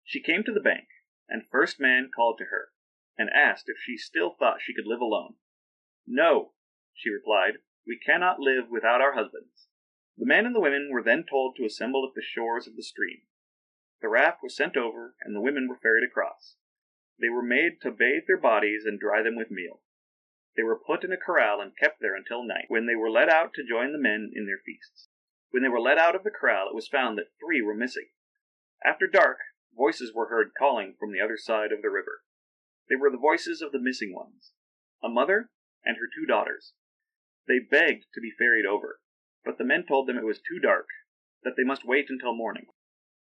[0.05, 0.87] She came to the bank,
[1.29, 2.68] and First Man called to her
[3.16, 5.35] and asked if she still thought she could live alone.
[6.07, 6.53] No,
[6.92, 9.68] she replied, we cannot live without our husbands.
[10.16, 12.83] The men and the women were then told to assemble at the shores of the
[12.83, 13.22] stream.
[14.00, 16.57] The raft was sent over, and the women were ferried across.
[17.20, 19.81] They were made to bathe their bodies and dry them with meal.
[20.57, 23.29] They were put in a corral and kept there until night, when they were let
[23.29, 25.09] out to join the men in their feasts.
[25.50, 28.09] When they were let out of the corral, it was found that three were missing.
[28.85, 29.38] After dark,
[29.77, 32.22] voices were heard calling from the other side of the river.
[32.88, 34.53] They were the voices of the missing ones
[35.03, 35.51] a mother
[35.85, 36.73] and her two daughters.
[37.47, 39.01] They begged to be ferried over,
[39.44, 40.87] but the men told them it was too dark,
[41.42, 42.66] that they must wait until morning.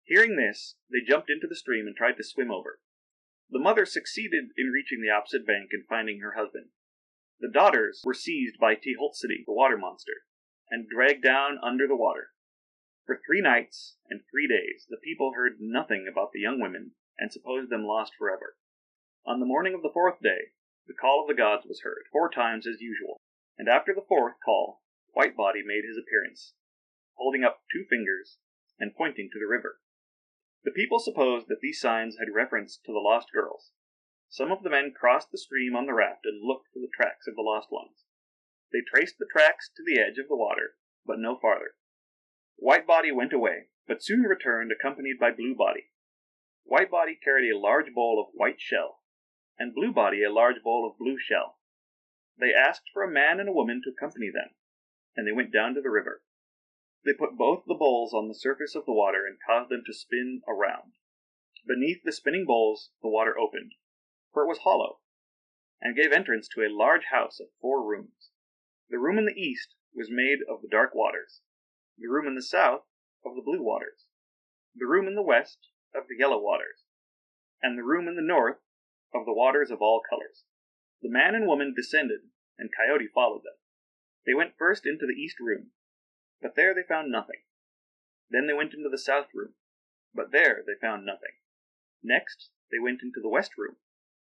[0.05, 2.81] Hearing this, they jumped into the stream and tried to swim over.
[3.49, 6.71] The mother succeeded in reaching the opposite bank and finding her husband.
[7.41, 10.25] The daughters were seized by Teholtzedi, the water monster,
[10.71, 12.33] and dragged down under the water.
[13.07, 17.33] For three nights and three days the people heard nothing about the young women and
[17.33, 18.57] supposed them lost forever.
[19.27, 20.53] On the morning of the fourth day,
[20.87, 23.23] the call of the gods was heard, four times as usual,
[23.57, 24.83] and after the fourth call,
[25.15, 26.53] White Body made his appearance,
[27.15, 28.37] holding up two fingers
[28.79, 29.81] and pointing to the river.
[30.63, 33.73] The people supposed that these signs had reference to the lost girls.
[34.29, 37.27] Some of the men crossed the stream on the raft and looked for the tracks
[37.27, 38.05] of the lost ones.
[38.73, 41.77] They traced the tracks to the edge of the water, but no farther.
[42.57, 45.93] White Body went away, but soon returned accompanied by Blue Body.
[46.65, 49.01] White Body carried a large bowl of white shell
[49.59, 51.59] and Bluebody a large bowl of blue shell.
[52.39, 54.51] They asked for a man and a woman to accompany them,
[55.17, 56.23] and they went down to the river.
[57.05, 59.93] They put both the bowls on the surface of the water and caused them to
[59.93, 60.95] spin around.
[61.67, 63.73] Beneath the spinning bowls the water opened,
[64.33, 65.01] for it was hollow,
[65.81, 68.31] and gave entrance to a large house of four rooms.
[68.91, 71.41] The room in the east was made of the dark waters,
[71.97, 72.83] the room in the south
[73.25, 74.07] of the blue waters,
[74.75, 76.85] the room in the west of the yellow waters,
[77.63, 78.59] and the room in the north
[79.15, 80.45] of the waters of all colors.
[81.01, 82.21] The man and woman descended,
[82.59, 83.57] and Coyote followed them.
[84.27, 85.71] They went first into the east room,
[86.43, 87.41] but there they found nothing.
[88.31, 89.55] Then they went into the south room.
[90.15, 91.35] but there they found nothing.
[92.03, 93.77] Next they went into the west room,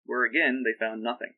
[0.05, 1.35] where again they found nothing.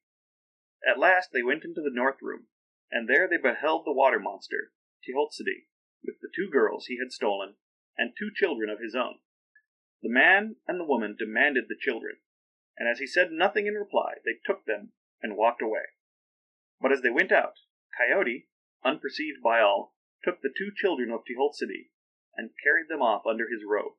[0.87, 2.47] At last they went into the north room,
[2.91, 4.73] and there they beheld the water monster,
[5.05, 5.67] Tehotzedi,
[6.05, 7.55] with the two girls he had stolen,
[7.97, 9.19] and two children of his own.
[10.03, 12.17] The man and the woman demanded the children,
[12.77, 15.95] and as he said nothing in reply, they took them and walked away.
[16.81, 17.59] But as they went out,
[17.97, 18.49] Coyote,
[18.85, 21.91] unperceived by all, took the two children of Tehotzedi
[22.37, 23.95] and carried them off under his robe.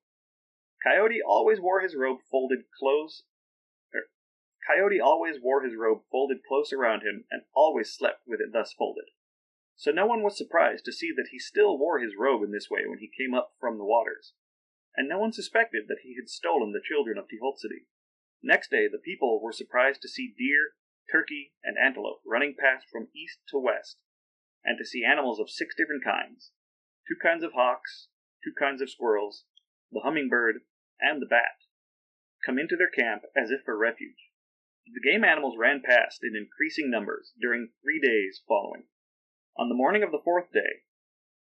[0.84, 3.24] Coyote always wore his robe folded close.
[3.94, 4.10] Er,
[4.66, 8.74] Coyote always wore his robe folded close around him and always slept with it thus
[8.74, 9.06] folded.
[9.76, 12.70] So no one was surprised to see that he still wore his robe in this
[12.70, 14.34] way when he came up from the waters,
[14.96, 17.86] and no one suspected that he had stolen the children of Tehotzedi.
[18.44, 20.74] Next day the people were surprised to see deer,
[21.12, 23.98] turkey, and antelope running past from east to west,
[24.64, 26.52] and to see animals of six different kinds
[27.08, 28.08] two kinds of hawks,
[28.44, 29.46] two kinds of squirrels,
[29.92, 30.62] the hummingbird,
[31.00, 31.58] and the bat
[32.46, 34.32] come into their camp as if for refuge.
[34.92, 38.86] The game animals ran past in increasing numbers during three days following.
[39.58, 40.84] On the morning of the fourth day,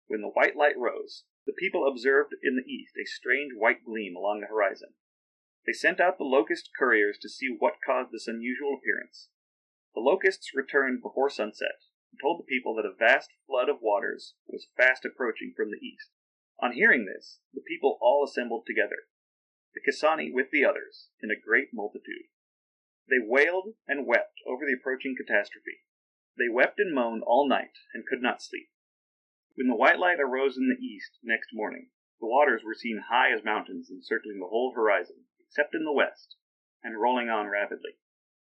[0.08, 4.16] when the white light rose, the people observed in the east a strange white gleam
[4.16, 4.94] along the horizon.
[5.66, 9.30] They sent out the locust couriers to see what caused this unusual appearance.
[9.94, 14.36] The locusts returned before sunset and told the people that a vast flood of waters
[14.48, 16.10] was fast approaching from the east.
[16.60, 19.08] On hearing this, the people all assembled together,
[19.74, 22.30] the Kisani with the others, in a great multitude.
[23.10, 25.86] They wailed and wept over the approaching catastrophe.
[26.38, 28.70] They wept and moaned all night, and could not sleep.
[29.56, 33.34] When the white light arose in the east next morning, the waters were seen high
[33.34, 36.38] as mountains encircling the whole horizon, except in the west,
[36.82, 38.00] and rolling on rapidly.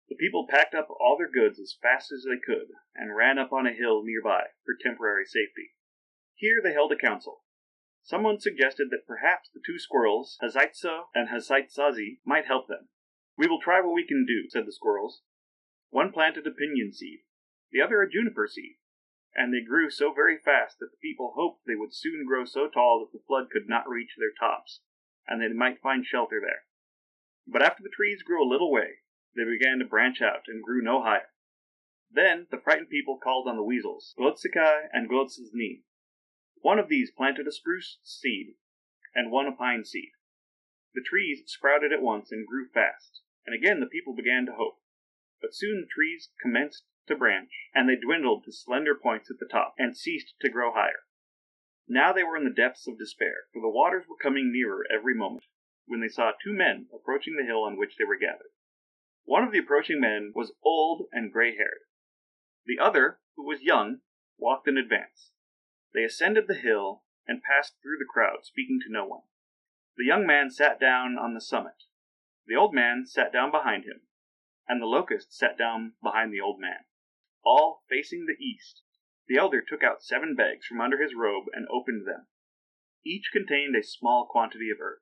[0.10, 3.52] The people packed up all their goods as fast as they could, and ran up
[3.52, 5.74] on a hill near by for temporary safety.
[6.36, 7.44] Here they held a council.
[8.04, 12.90] Someone suggested that perhaps the two squirrels, Hazaitso and Hazaitsazi, might help them.
[13.36, 15.24] We will try what we can do, said the squirrels.
[15.90, 17.22] One planted a pinyon seed,
[17.72, 18.78] the other a juniper seed,
[19.34, 22.70] and they grew so very fast that the people hoped they would soon grow so
[22.70, 24.82] tall that the flood could not reach their tops,
[25.28, 26.69] and they might find shelter there.
[27.52, 29.00] But after the trees grew a little way,
[29.36, 31.34] they began to branch out and grew no higher.
[32.12, 35.82] Then the frightened people called on the weasels, Glotzikai and Glotzizni.
[36.62, 38.56] One of these planted a spruce seed,
[39.16, 40.12] and one a pine seed.
[40.94, 44.82] The trees sprouted at once and grew fast, and again the people began to hope.
[45.42, 49.48] But soon the trees commenced to branch, and they dwindled to slender points at the
[49.48, 51.06] top, and ceased to grow higher.
[51.88, 55.16] Now they were in the depths of despair, for the waters were coming nearer every
[55.16, 55.46] moment,
[55.90, 58.54] when they saw two men approaching the hill on which they were gathered.
[59.26, 61.82] One of the approaching men was old and gray haired.
[62.66, 64.00] The other, who was young,
[64.38, 65.32] walked in advance.
[65.94, 69.24] They ascended the hill and passed through the crowd, speaking to no one.
[69.98, 71.84] The young man sat down on the summit.
[72.48, 74.04] The old man sat down behind him,
[74.68, 76.86] and the locust sat down behind the old man
[77.44, 78.84] all facing the east.
[79.28, 82.28] The elder took out seven bags from under his robe and opened them.
[83.06, 85.02] Each contained a small quantity of earth.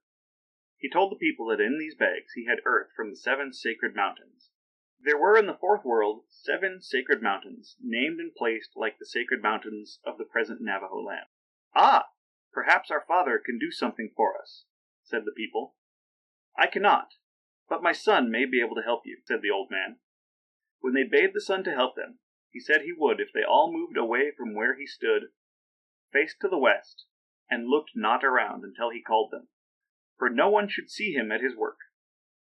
[0.79, 3.95] He told the people that in these bags he had earth from the seven sacred
[3.95, 4.51] mountains.
[4.99, 9.41] There were in the fourth world seven sacred mountains, named and placed like the sacred
[9.41, 11.25] mountains of the present Navajo land.
[11.73, 12.11] Ah!
[12.51, 14.65] Perhaps our father can do something for us,
[15.03, 15.75] said the people.
[16.55, 17.15] I cannot,
[17.67, 19.99] but my son may be able to help you, said the old man.
[20.79, 22.19] When they bade the son to help them,
[22.51, 25.31] he said he would if they all moved away from where he stood,
[26.13, 27.05] faced to the west,
[27.49, 29.47] and looked not around until he called them,
[30.17, 31.77] for no one should see him at his work.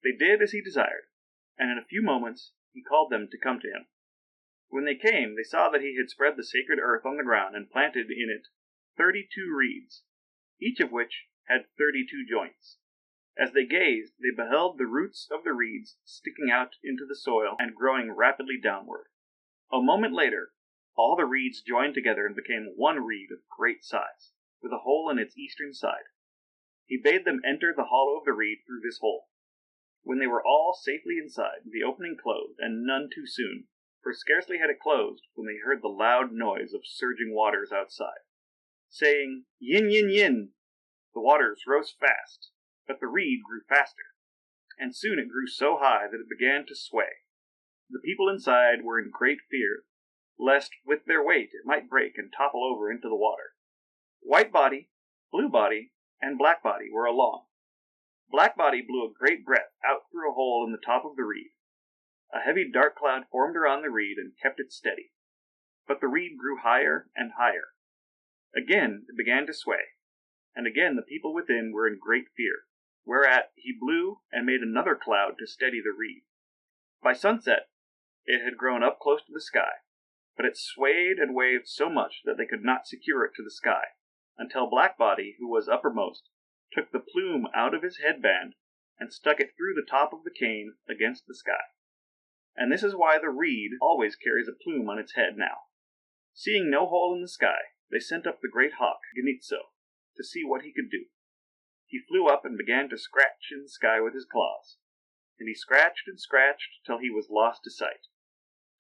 [0.04, 1.08] They did as he desired,
[1.58, 3.88] and in a few moments he called them to come to him.
[4.70, 7.56] When they came, they saw that he had spread the sacred earth on the ground
[7.56, 8.48] and planted in it
[8.98, 10.04] thirty two reeds,
[10.62, 12.78] each of which had thirty two joints.
[13.40, 17.56] As they gazed, they beheld the roots of the reeds sticking out into the soil
[17.60, 19.08] and growing rapidly downward.
[19.72, 20.52] A moment later,
[20.96, 25.10] all the reeds joined together and became one reed of great size, with a hole
[25.10, 26.10] in its eastern side.
[26.88, 29.28] He bade them enter the hollow of the reed through this hole.
[30.04, 33.68] When they were all safely inside, the opening closed, and none too soon,
[34.02, 38.24] for scarcely had it closed when they heard the loud noise of surging waters outside.
[38.90, 40.54] Saying, Yin, yin, yin!
[41.14, 42.52] The waters rose fast,
[42.88, 44.16] but the reed grew faster,
[44.80, 47.24] and soon it grew so high that it began to sway.
[47.90, 49.84] The people inside were in great fear
[50.40, 53.54] lest with their weight it might break and topple over into the water.
[54.22, 54.90] White Body,
[55.32, 55.92] Blue Body,
[56.22, 57.46] and Blackbody were along.
[58.32, 61.52] Blackbody blew a great breath out through a hole in the top of the reed.
[62.34, 65.14] A heavy dark cloud formed around the reed and kept it steady.
[65.88, 67.70] But the reed grew higher and higher.
[68.56, 69.94] Again it began to sway,
[70.56, 72.66] and again the people within were in great fear,
[73.06, 76.24] whereat he blew and made another cloud to steady the reed.
[77.02, 77.70] By sunset
[78.26, 79.84] it had grown up close to the sky,
[80.36, 83.52] but it swayed and waved so much that they could not secure it to the
[83.52, 83.84] sky,
[84.38, 86.30] until Blackbody, who was uppermost,
[86.72, 88.56] took the plume out of his headband
[89.00, 91.74] and stuck it through the top of the cane against the sky.
[92.56, 95.70] And this is why the reed always carries a plume on its head now.
[96.34, 99.74] Seeing no hole in the sky, they sent up the great hawk, Gnitzo,
[100.18, 101.06] to see what he could do.
[101.86, 104.78] He flew up and began to scratch in the sky with his claws,
[105.40, 108.08] and he scratched and scratched till he was lost to sight.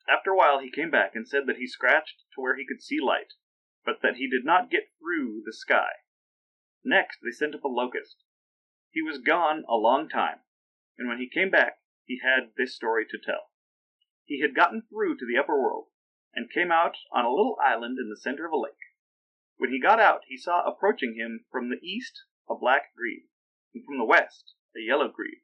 [0.10, 2.82] After a while he came back and said that he scratched to where he could
[2.82, 3.34] see light,
[3.88, 6.04] but that he did not get through the sky.
[6.84, 8.18] Next they sent up a locust.
[8.92, 10.40] He was gone a long time,
[10.98, 13.52] and when he came back he had this story to tell.
[14.26, 15.86] He had gotten through to the upper world,
[16.36, 18.74] and came out on a little island in the center of a lake.
[19.56, 23.30] When he got out he saw approaching him from the east a black grebe,
[23.74, 25.44] and from the west a yellow grebe.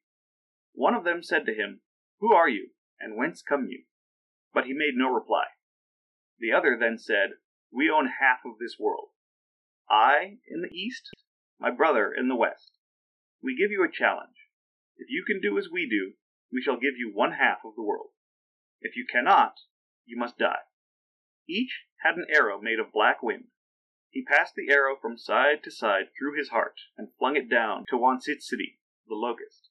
[0.73, 1.79] One of them said to him,
[2.19, 3.85] Who are you, and whence come you?
[4.53, 5.45] But he made no reply.
[6.39, 7.35] The other then said,
[7.73, 9.09] We own half of this world.
[9.89, 11.09] I in the east,
[11.59, 12.77] my brother in the west.
[13.41, 14.49] We give you a challenge.
[14.97, 16.13] If you can do as we do,
[16.51, 18.11] we shall give you one half of the world.
[18.79, 19.55] If you cannot,
[20.05, 20.69] you must die.
[21.49, 23.45] Each had an arrow made of black wind.
[24.11, 27.85] He passed the arrow from side to side through his heart, and flung it down
[27.89, 29.69] to Wansitsiri, the locust.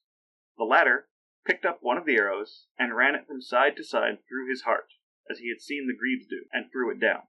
[0.57, 1.07] The latter
[1.45, 4.63] picked up one of the arrows, and ran it from side to side through his
[4.63, 4.89] heart,
[5.31, 7.23] as he had seen the grebes do, and threw it down.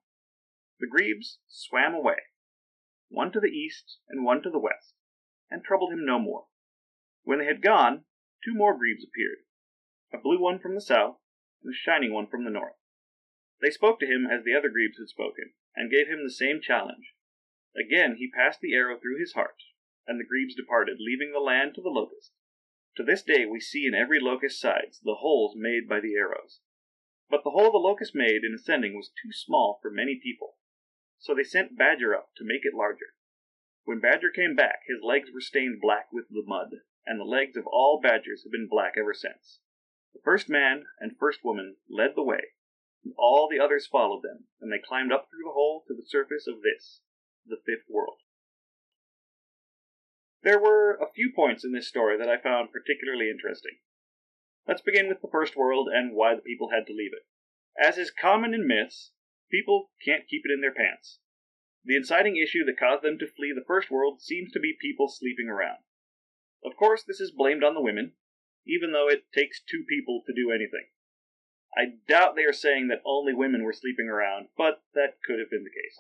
[0.81, 2.18] The grebes swam away,
[3.09, 4.95] one to the east and one to the west,
[5.51, 6.47] and troubled him no more.
[7.22, 8.05] When they had gone,
[8.45, 9.39] two more grebes appeared,
[10.12, 11.18] a blue one from the south,
[11.62, 12.77] and a shining one from the north.
[13.61, 16.61] They spoke to him as the other grebes had spoken, and gave him the same
[16.61, 17.14] challenge.
[17.77, 19.62] Again he passed the arrow through his heart,
[20.07, 22.33] and the grebes departed, leaving the land to the locust.
[22.97, 26.61] To this day we see in every locust's sides the holes made by the arrows.
[27.31, 30.53] But the hole the locust made in ascending was too small for many people,
[31.18, 33.14] so they sent Badger up to make it larger.
[33.84, 36.70] When Badger came back, his legs were stained black with the mud,
[37.06, 39.60] and the legs of all badgers have been black ever since.
[40.14, 42.54] The first man and first woman led the way,
[43.04, 46.06] and all the others followed them, and they climbed up through the hole to the
[46.06, 47.00] surface of this,
[47.46, 48.18] the fifth world.
[50.42, 53.78] There were a few points in this story that I found particularly interesting.
[54.68, 57.26] Let's begin with the first world and why the people had to leave it.
[57.76, 59.12] As is common in myths,
[59.51, 61.18] people can't keep it in their pants.
[61.84, 65.09] The inciting issue that caused them to flee the first world seems to be people
[65.09, 65.84] sleeping around.
[66.64, 68.12] Of course, this is blamed on the women,
[68.66, 70.88] even though it takes two people to do anything.
[71.76, 75.51] I doubt they are saying that only women were sleeping around, but that could have
[75.51, 75.99] been the case.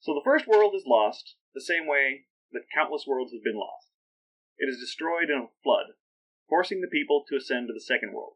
[0.00, 3.88] So the first world is lost, the same way that countless worlds have been lost.
[4.58, 5.94] It is destroyed in a flood,
[6.48, 8.34] forcing the people to ascend to the second world.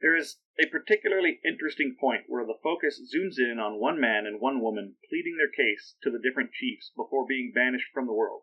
[0.00, 4.40] There is a particularly interesting point where the focus zooms in on one man and
[4.40, 8.42] one woman pleading their case to the different chiefs before being banished from the world.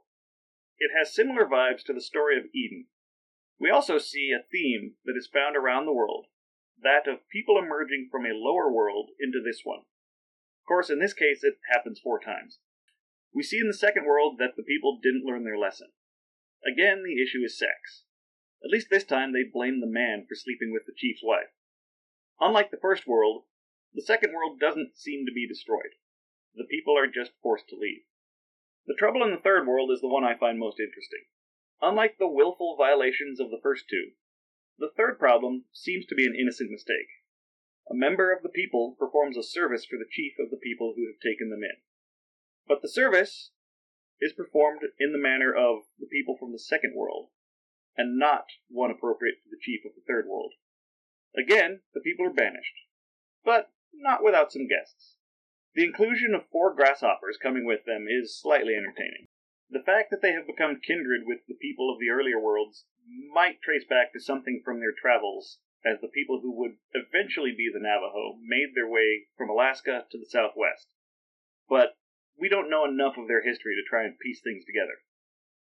[0.78, 2.88] It has similar vibes to the story of Eden.
[3.60, 6.28] We also see a theme that is found around the world
[6.84, 9.80] that of people emerging from a lower world into this one.
[9.80, 12.60] Of course, in this case, it happens four times.
[13.34, 15.92] We see in the second world that the people didn't learn their lesson.
[16.66, 18.05] Again, the issue is sex.
[18.64, 21.52] At least this time they blame the man for sleeping with the chief's wife.
[22.40, 23.46] Unlike the first world,
[23.94, 25.96] the second world doesn't seem to be destroyed.
[26.56, 28.04] The people are just forced to leave.
[28.88, 31.26] The trouble in the third world is the one I find most interesting.
[31.82, 34.12] Unlike the willful violations of the first two,
[34.78, 37.08] the third problem seems to be an innocent mistake.
[37.90, 41.08] A member of the people performs a service for the chief of the people who
[41.08, 41.78] have taken them in.
[42.68, 43.52] But the service
[44.20, 47.30] is performed in the manner of the people from the second world,
[47.98, 50.54] and not one appropriate to the chief of the third world.
[51.38, 52.76] Again, the people are banished,
[53.44, 55.16] but not without some guests.
[55.74, 59.28] The inclusion of four grasshoppers coming with them is slightly entertaining.
[59.70, 62.86] The fact that they have become kindred with the people of the earlier worlds
[63.34, 67.70] might trace back to something from their travels, as the people who would eventually be
[67.72, 70.88] the Navajo made their way from Alaska to the southwest.
[71.68, 71.98] But
[72.40, 75.04] we don't know enough of their history to try and piece things together.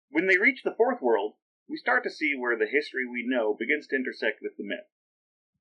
[0.10, 1.36] When they reach the fourth world,
[1.72, 4.92] we start to see where the history we know begins to intersect with the myth.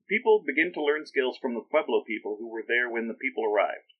[0.08, 3.46] People begin to learn skills from the Pueblo people who were there when the people
[3.46, 3.94] arrived.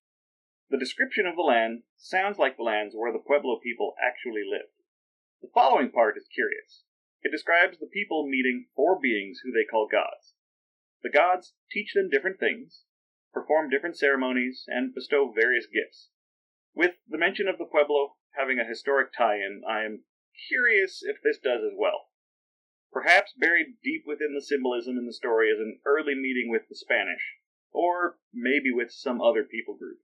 [0.71, 4.75] The description of the land sounds like the lands where the Pueblo people actually lived.
[5.41, 6.83] The following part is curious.
[7.23, 10.35] It describes the people meeting four beings who they call gods.
[11.05, 12.83] The gods teach them different things,
[13.33, 16.11] perform different ceremonies, and bestow various gifts.
[16.75, 20.03] With the mention of the Pueblo having a historic tie in, I am
[20.49, 22.09] curious if this does as well.
[22.93, 26.75] Perhaps buried deep within the symbolism in the story is an early meeting with the
[26.75, 27.37] Spanish,
[27.71, 29.99] or maybe with some other people group.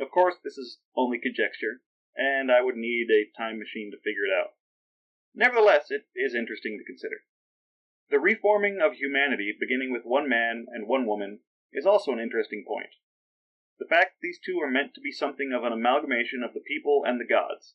[0.00, 1.82] Of course, this is only conjecture,
[2.16, 4.54] and I would need a time machine to figure it out.
[5.34, 7.24] Nevertheless, it is interesting to consider.
[8.10, 11.40] The reforming of humanity, beginning with one man and one woman,
[11.72, 12.94] is also an interesting point.
[13.78, 17.02] The fact these two are meant to be something of an amalgamation of the people
[17.06, 17.74] and the gods.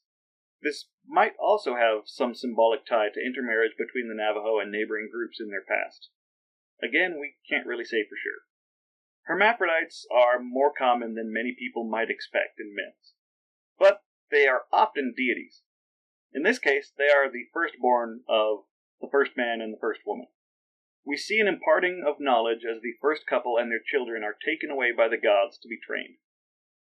[0.62, 5.40] This might also have some symbolic tie to intermarriage between the Navajo and neighboring groups
[5.40, 6.10] in their past.
[6.82, 8.42] Again, we can't really say for sure.
[9.28, 13.14] Hermaphrodites are more common than many people might expect in myths,
[13.78, 15.64] but they are often deities.
[16.34, 18.66] In this case, they are the firstborn of
[19.02, 20.28] the first man and the first woman.
[21.06, 24.70] We see an imparting of knowledge as the first couple and their children are taken
[24.70, 26.18] away by the gods to be trained.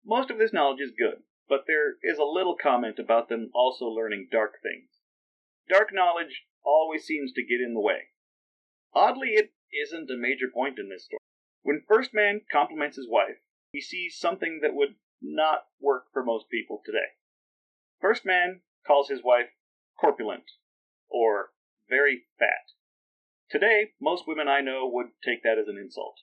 [0.05, 3.85] Most of this knowledge is good, but there is a little comment about them also
[3.85, 4.89] learning dark things.
[5.69, 8.11] Dark knowledge always seems to get in the way.
[8.93, 11.19] Oddly, it isn't a major point in this story.
[11.61, 13.39] When First Man compliments his wife,
[13.71, 17.15] he sees something that would not work for most people today.
[17.99, 19.47] First Man calls his wife
[19.99, 20.43] corpulent,
[21.09, 21.51] or
[21.89, 22.71] very fat.
[23.49, 26.15] Today, most women I know would take that as an insult.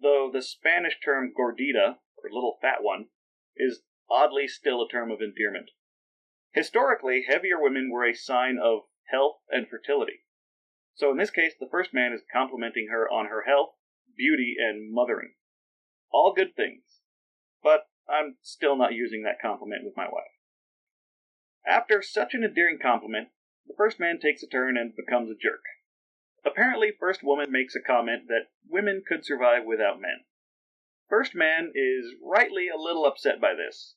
[0.00, 3.06] Though the Spanish term gordita, or little fat one,
[3.56, 3.80] is
[4.10, 5.70] oddly still a term of endearment.
[6.52, 8.80] Historically, heavier women were a sign of
[9.10, 10.24] health and fertility.
[10.94, 13.70] So in this case, the first man is complimenting her on her health,
[14.16, 15.34] beauty, and mothering.
[16.12, 16.82] All good things.
[17.62, 20.34] But I'm still not using that compliment with my wife.
[21.66, 23.28] After such an endearing compliment,
[23.66, 25.62] the first man takes a turn and becomes a jerk.
[26.44, 30.24] Apparently, First Woman makes a comment that women could survive without men.
[31.08, 33.96] First Man is rightly a little upset by this,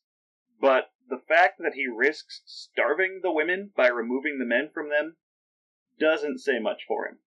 [0.59, 5.17] but the fact that he risks starving the women by removing the men from them
[5.99, 7.19] doesn't say much for him.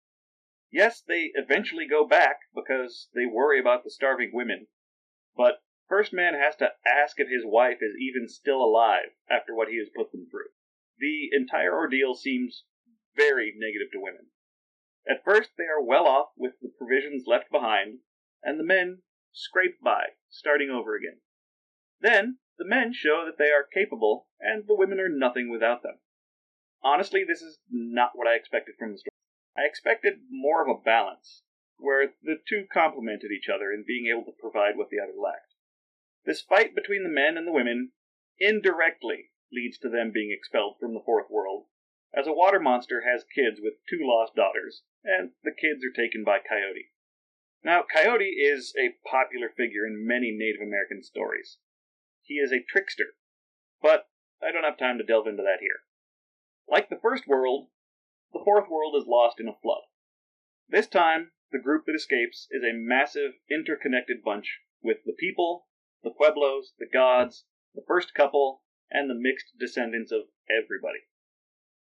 [0.71, 4.67] Yes, they eventually go back because they worry about the starving women,
[5.37, 9.69] but First Man has to ask if his wife is even still alive after what
[9.69, 10.49] he has put them through.
[10.99, 12.65] The entire ordeal seems
[13.15, 14.31] very negative to women.
[15.07, 17.99] At first they are well off with the provisions left behind,
[18.43, 19.03] and the men
[19.33, 21.21] scrape by, starting over again.
[22.01, 25.99] Then the men show that they are capable, and the women are nothing without them.
[26.83, 29.11] Honestly, this is not what I expected from the story.
[29.57, 31.43] I expected more of a balance,
[31.79, 35.55] where the two complemented each other in being able to provide what the other lacked.
[36.25, 37.93] This fight between the men and the women
[38.39, 41.67] indirectly leads to them being expelled from the fourth world
[42.17, 46.23] as a water monster has kids with two lost daughters, and the kids are taken
[46.23, 46.93] by Coyote.
[47.65, 51.59] Now, Coyote is a popular figure in many Native American stories.
[52.25, 53.17] He is a trickster,
[53.83, 54.09] but
[54.43, 55.85] I don't have time to delve into that here.
[56.67, 57.69] Like the first world,
[58.33, 59.83] the fourth world is lost in a flood.
[60.67, 65.67] This time, the group that escapes is a massive, interconnected bunch with the people,
[66.03, 67.45] the pueblos, the gods,
[67.75, 71.01] the first couple, and the mixed descendants of everybody.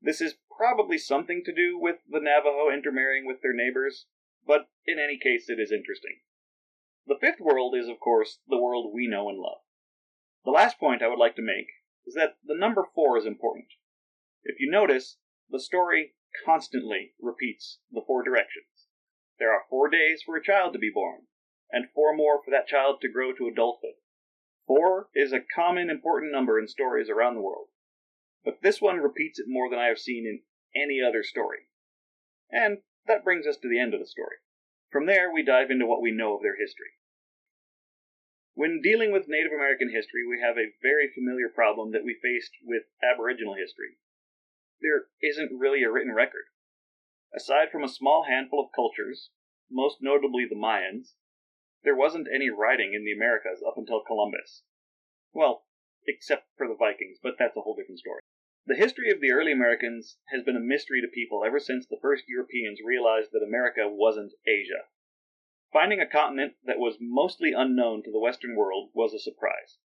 [0.00, 4.06] This is probably something to do with the Navajo intermarrying with their neighbors,
[4.46, 6.20] but in any case, it is interesting.
[7.06, 9.60] The fifth world is, of course, the world we know and love.
[10.44, 11.68] The last point I would like to make
[12.06, 13.68] is that the number four is important.
[14.42, 15.18] If you notice,
[15.48, 16.14] the story
[16.44, 18.88] constantly repeats the four directions.
[19.38, 21.26] There are four days for a child to be born,
[21.70, 23.94] and four more for that child to grow to adulthood.
[24.66, 27.68] Four is a common important number in stories around the world
[28.44, 30.40] but this one repeats it more than I have seen in
[30.80, 31.68] any other story.
[32.50, 34.36] And that brings us to the end of the story.
[34.90, 36.92] From there, we dive into what we know of their history.
[38.60, 42.52] When dealing with Native American history, we have a very familiar problem that we faced
[42.62, 43.96] with Aboriginal history.
[44.82, 46.44] There isn't really a written record.
[47.34, 49.30] Aside from a small handful of cultures,
[49.70, 51.14] most notably the Mayans,
[51.84, 54.62] there wasn't any writing in the Americas up until Columbus.
[55.32, 55.64] Well,
[56.06, 58.20] except for the Vikings, but that's a whole different story.
[58.66, 62.02] The history of the early Americans has been a mystery to people ever since the
[62.02, 64.84] first Europeans realized that America wasn't Asia.
[65.72, 69.78] Finding a continent that was mostly unknown to the Western world was a surprise.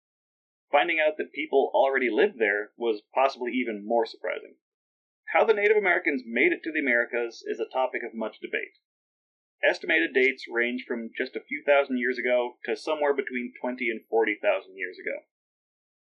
[0.71, 4.55] Finding out that people already lived there was possibly even more surprising.
[5.33, 8.79] How the Native Americans made it to the Americas is a topic of much debate.
[9.63, 14.01] Estimated dates range from just a few thousand years ago to somewhere between 20 and
[14.09, 15.25] 40,000 years ago.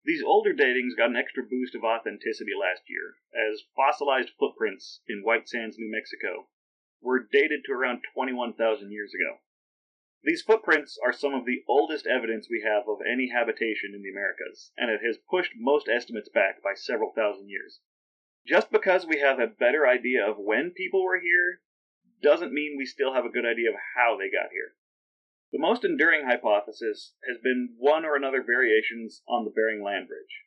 [0.05, 5.23] These older datings got an extra boost of authenticity last year, as fossilized footprints in
[5.23, 6.49] White Sands, New Mexico,
[7.01, 9.39] were dated to around 21,000 years ago.
[10.25, 14.11] These footprints are some of the oldest evidence we have of any habitation in the
[14.11, 17.81] Americas, and it has pushed most estimates back by several thousand years.
[18.47, 21.63] Just because we have a better idea of when people were here
[22.23, 24.77] doesn't mean we still have a good idea of how they got here.
[25.51, 30.45] The most enduring hypothesis has been one or another variations on the Bering Land Bridge.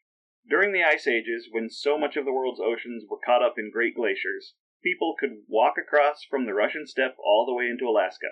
[0.49, 3.71] During the Ice Ages, when so much of the world's oceans were caught up in
[3.71, 8.28] great glaciers, people could walk across from the Russian steppe all the way into Alaska.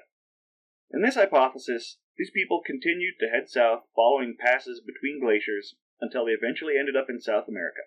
[0.94, 6.34] In this hypothesis, these people continued to head south following passes between glaciers until they
[6.34, 7.82] eventually ended up in South America.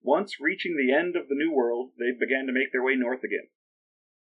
[0.00, 3.24] Once reaching the end of the New World, they began to make their way north
[3.24, 3.48] again.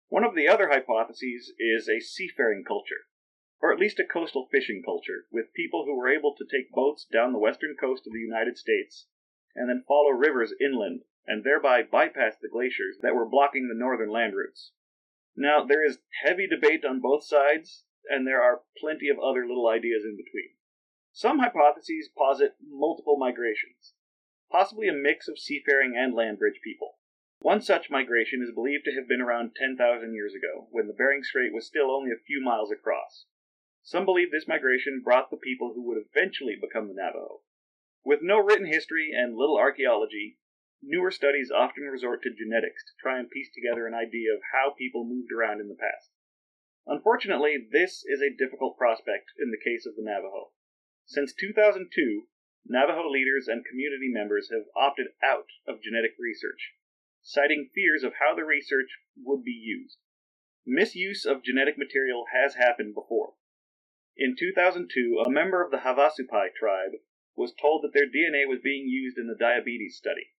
[0.08, 3.04] One of the other hypotheses is a seafaring culture,
[3.60, 7.04] or at least a coastal fishing culture, with people who were able to take boats
[7.04, 9.08] down the western coast of the United States
[9.54, 14.08] and then follow rivers inland and thereby bypass the glaciers that were blocking the northern
[14.08, 14.72] land routes.
[15.36, 19.68] Now, there is heavy debate on both sides, and there are plenty of other little
[19.68, 20.54] ideas in between.
[21.12, 23.94] Some hypotheses posit multiple migrations,
[24.50, 26.98] possibly a mix of seafaring and land bridge people.
[27.40, 31.24] One such migration is believed to have been around 10,000 years ago, when the Bering
[31.24, 33.26] Strait was still only a few miles across.
[33.82, 37.40] Some believe this migration brought the people who would eventually become the Navajo.
[38.04, 40.38] With no written history and little archaeology,
[40.82, 44.70] newer studies often resort to genetics to try and piece together an idea of how
[44.70, 46.10] people moved around in the past.
[46.86, 50.52] Unfortunately, this is a difficult prospect in the case of the Navajo.
[51.06, 52.28] Since 2002,
[52.66, 56.74] Navajo leaders and community members have opted out of genetic research,
[57.22, 59.98] citing fears of how the research would be used.
[60.66, 63.34] Misuse of genetic material has happened before.
[64.16, 67.00] In 2002, a member of the Havasupai tribe
[67.34, 70.34] was told that their DNA was being used in the diabetes study.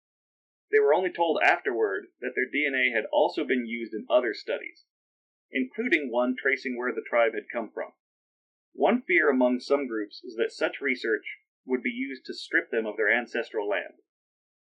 [0.72, 4.86] They were only told afterward that their DNA had also been used in other studies,
[5.52, 7.92] including one tracing where the tribe had come from.
[8.74, 11.26] One fear among some groups is that such research
[11.66, 14.02] would be used to strip them of their ancestral land.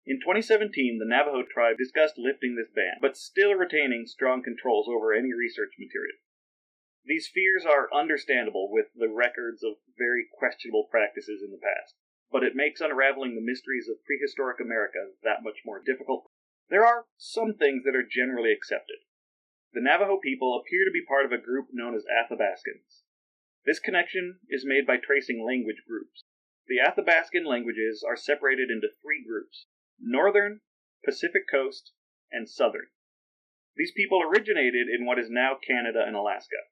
[0.05, 5.15] In 2017, the Navajo tribe discussed lifting this ban, but still retaining strong controls over
[5.15, 6.19] any research material.
[7.05, 11.95] These fears are understandable with the records of very questionable practices in the past,
[12.31, 16.31] but it makes unraveling the mysteries of prehistoric America that much more difficult.
[16.69, 19.02] There are some things that are generally accepted.
[19.75, 23.05] The Navajo people appear to be part of a group known as Athabascans.
[23.65, 26.25] This connection is made by tracing language groups.
[26.67, 29.67] The Athabascan languages are separated into three groups
[29.99, 30.61] Northern,
[31.05, 31.93] Pacific Coast,
[32.31, 32.89] and Southern.
[33.75, 36.69] These people originated in what is now Canada and Alaska,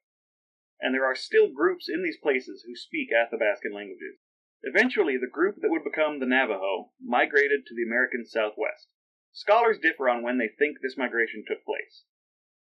[0.79, 4.19] and there are still groups in these places who speak Athabascan languages.
[4.61, 8.89] Eventually, the group that would become the Navajo migrated to the American Southwest.
[9.31, 12.03] Scholars differ on when they think this migration took place.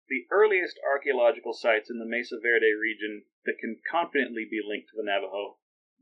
[0.09, 4.97] The earliest archaeological sites in the Mesa Verde region that can confidently be linked to
[4.97, 5.59] the Navajo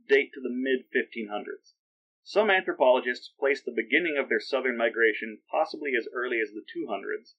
[0.07, 1.75] date to the mid 1500s.
[2.23, 7.35] Some anthropologists place the beginning of their southern migration possibly as early as the 200s,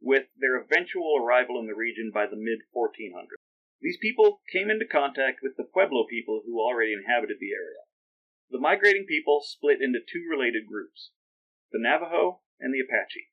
[0.00, 3.36] with their eventual arrival in the region by the mid 1400s.
[3.80, 7.84] These people came into contact with the Pueblo people who already inhabited the area.
[8.50, 11.12] The migrating people split into two related groups
[11.70, 13.28] the Navajo and the Apache.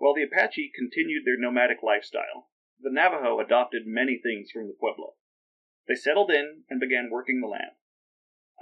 [0.00, 2.48] While the Apache continued their nomadic lifestyle,
[2.80, 5.16] the Navajo adopted many things from the Pueblo.
[5.86, 7.76] They settled in and began working the land.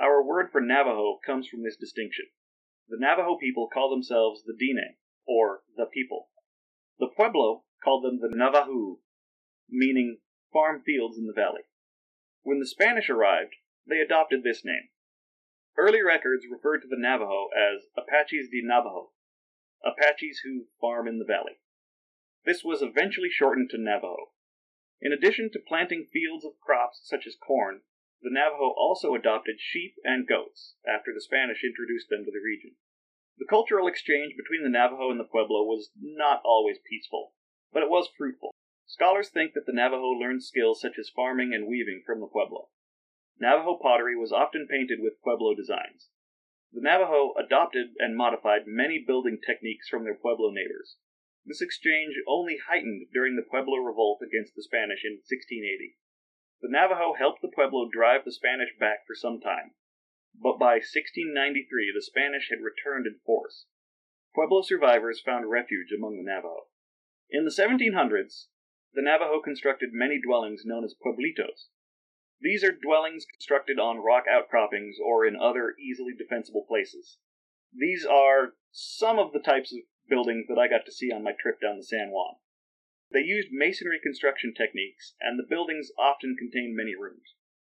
[0.01, 2.27] Our word for Navajo comes from this distinction.
[2.89, 6.31] The Navajo people call themselves the Diné, or the people.
[6.99, 8.99] The Pueblo called them the Navajo,
[9.71, 10.19] meaning
[10.53, 11.63] farm fields in the valley.
[12.43, 13.55] When the Spanish arrived,
[13.87, 14.89] they adopted this name.
[15.79, 19.13] Early records referred to the Navajo as Apaches de Navajo,
[19.85, 21.61] Apaches who farm in the valley.
[22.45, 24.33] This was eventually shortened to Navajo.
[25.01, 27.83] In addition to planting fields of crops such as corn,
[28.21, 32.75] the Navajo also adopted sheep and goats after the Spanish introduced them to the region.
[33.39, 37.35] The cultural exchange between the Navajo and the Pueblo was not always peaceful,
[37.73, 38.51] but it was fruitful.
[38.87, 42.71] Scholars think that the Navajo learned skills such as farming and weaving from the Pueblo.
[43.39, 46.09] Navajo pottery was often painted with Pueblo designs.
[46.73, 50.99] The Navajo adopted and modified many building techniques from their Pueblo neighbors.
[51.45, 55.97] This exchange only heightened during the Pueblo revolt against the Spanish in 1680.
[56.61, 59.77] The Navajo helped the Pueblo drive the Spanish back for some time,
[60.35, 63.65] but by 1693 the Spanish had returned in force.
[64.35, 66.69] Pueblo survivors found refuge among the Navajo.
[67.31, 68.49] In the 1700s,
[68.93, 71.69] the Navajo constructed many dwellings known as pueblitos,
[72.41, 77.19] these are dwellings constructed on rock outcroppings or in other easily defensible places.
[77.75, 81.33] These are some of the types of buildings that I got to see on my
[81.33, 82.37] trip down the San Juan.
[83.11, 87.35] They used masonry construction techniques, and the buildings often contained many rooms.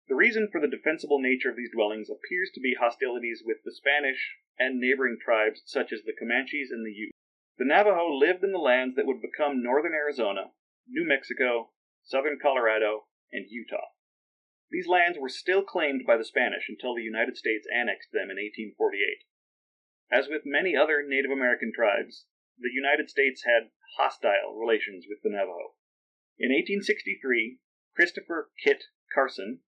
[0.08, 3.72] The reason for the defensible nature of these dwellings appears to be hostilities with the
[3.72, 7.16] Spanish and neighboring tribes such as the Comanches and the Utes.
[7.56, 10.52] The Navajo lived in the lands that would become northern Arizona,
[10.88, 11.70] New Mexico,
[12.02, 13.94] southern Colorado, and Utah.
[14.70, 18.38] These lands were still claimed by the Spanish until the United States annexed them in
[18.38, 19.24] 1848.
[20.12, 25.30] As with many other Native American tribes, the United States had hostile relations with the
[25.30, 25.74] Navajo.
[26.38, 27.58] In 1863,
[27.96, 29.62] Christopher Kit Carson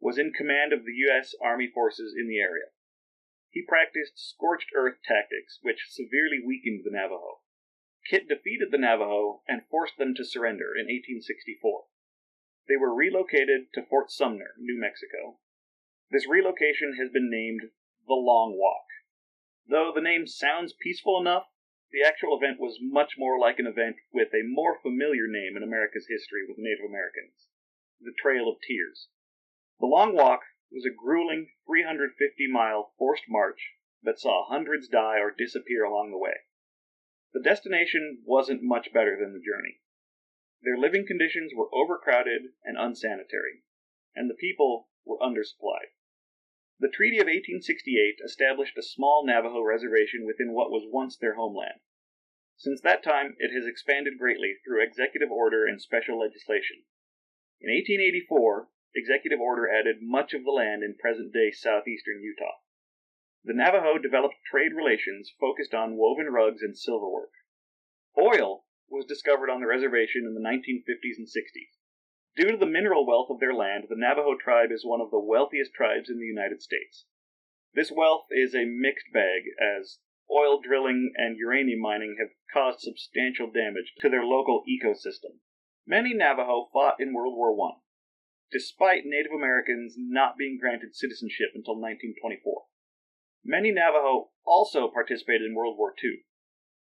[0.00, 1.34] was in command of the U.S.
[1.40, 2.74] Army forces in the area.
[3.50, 7.42] He practiced scorched earth tactics, which severely weakened the Navajo.
[8.08, 11.86] Kit defeated the Navajo and forced them to surrender in 1864.
[12.70, 15.40] They were relocated to Fort Sumner, New Mexico.
[16.12, 17.72] This relocation has been named
[18.06, 18.86] the Long Walk.
[19.66, 21.48] Though the name sounds peaceful enough,
[21.90, 25.64] the actual event was much more like an event with a more familiar name in
[25.64, 27.48] America's history with Native Americans
[28.00, 29.08] the Trail of Tears.
[29.80, 35.34] The Long Walk was a grueling 350 mile forced march that saw hundreds die or
[35.36, 36.46] disappear along the way.
[37.32, 39.80] The destination wasn't much better than the journey.
[40.62, 43.62] Their living conditions were overcrowded and unsanitary,
[44.14, 45.96] and the people were undersupplied.
[46.78, 51.80] The Treaty of 1868 established a small Navajo reservation within what was once their homeland.
[52.56, 56.84] Since that time, it has expanded greatly through executive order and special legislation.
[57.60, 62.60] In 1884, executive order added much of the land in present day southeastern Utah.
[63.44, 67.32] The Navajo developed trade relations focused on woven rugs and silverwork.
[68.20, 71.78] Oil was discovered on the reservation in the 1950s and 60s.
[72.36, 75.18] Due to the mineral wealth of their land, the Navajo tribe is one of the
[75.18, 77.06] wealthiest tribes in the United States.
[77.74, 79.98] This wealth is a mixed bag, as
[80.30, 85.38] oil drilling and uranium mining have caused substantial damage to their local ecosystem.
[85.86, 87.78] Many Navajo fought in World War I,
[88.52, 92.66] despite Native Americans not being granted citizenship until 1924.
[93.44, 96.24] Many Navajo also participated in World War II.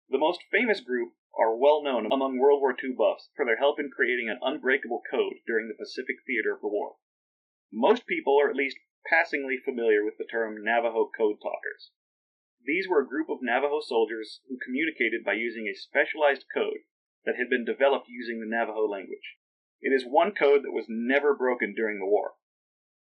[0.10, 3.80] The most famous group are well known among World War II buffs for their help
[3.80, 6.96] in creating an unbreakable code during the Pacific theater of the war.
[7.72, 11.92] Most people are at least passingly familiar with the term Navajo Code Talkers.
[12.64, 16.88] These were a group of Navajo soldiers who communicated by using a specialized code
[17.26, 19.38] that had been developed using the Navajo language.
[19.82, 22.36] It is one code that was never broken during the war.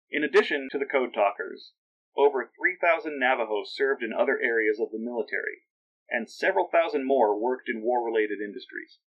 [0.10, 1.74] In addition to the Code Talkers,
[2.16, 5.64] over 3,000 Navajos served in other areas of the military,
[6.10, 9.00] and several thousand more worked in war related industries.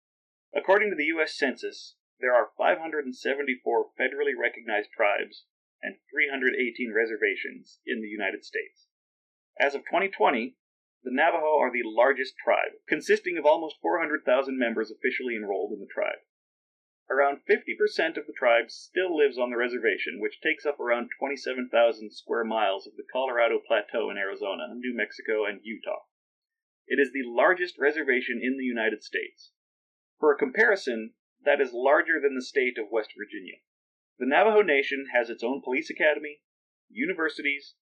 [0.55, 1.37] According to the U.S.
[1.37, 5.45] Census, there are 574 federally recognized tribes
[5.83, 8.89] and 318 reservations in the United States.
[9.61, 10.57] As of 2020,
[11.05, 15.87] the Navajo are the largest tribe, consisting of almost 400,000 members officially enrolled in the
[15.87, 16.25] tribe.
[17.09, 22.11] Around 50% of the tribe still lives on the reservation, which takes up around 27,000
[22.11, 26.03] square miles of the Colorado Plateau in Arizona, New Mexico, and Utah.
[26.87, 29.53] It is the largest reservation in the United States.
[30.19, 31.15] For a comparison,
[31.45, 33.59] that is larger than the state of West Virginia.
[34.19, 36.41] The Navajo Nation has its own police academy,
[36.89, 37.75] universities,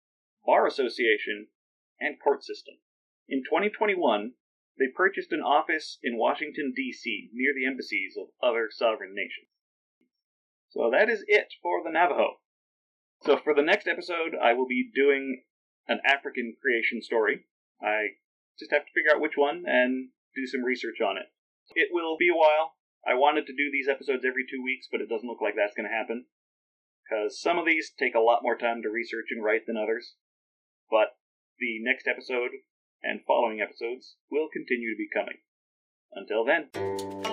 [0.44, 1.48] bar association,
[2.00, 2.74] and court system.
[3.28, 4.32] In 2021,
[4.78, 9.48] they purchased an office in Washington, D.C., near the embassies of other sovereign nations.
[10.70, 12.40] So that is it for the Navajo.
[13.22, 15.44] So for the next episode, I will be doing
[15.86, 17.46] an African creation story.
[17.80, 18.18] I
[18.58, 21.30] just have to figure out which one and do some research on it.
[21.74, 22.76] It will be a while.
[23.06, 25.74] I wanted to do these episodes every two weeks, but it doesn't look like that's
[25.76, 26.26] going to happen.
[27.04, 30.16] Because some of these take a lot more time to research and write than others.
[30.90, 31.16] But
[31.58, 32.50] the next episode
[33.02, 35.44] and following episodes will continue to be coming.
[36.14, 37.23] Until then.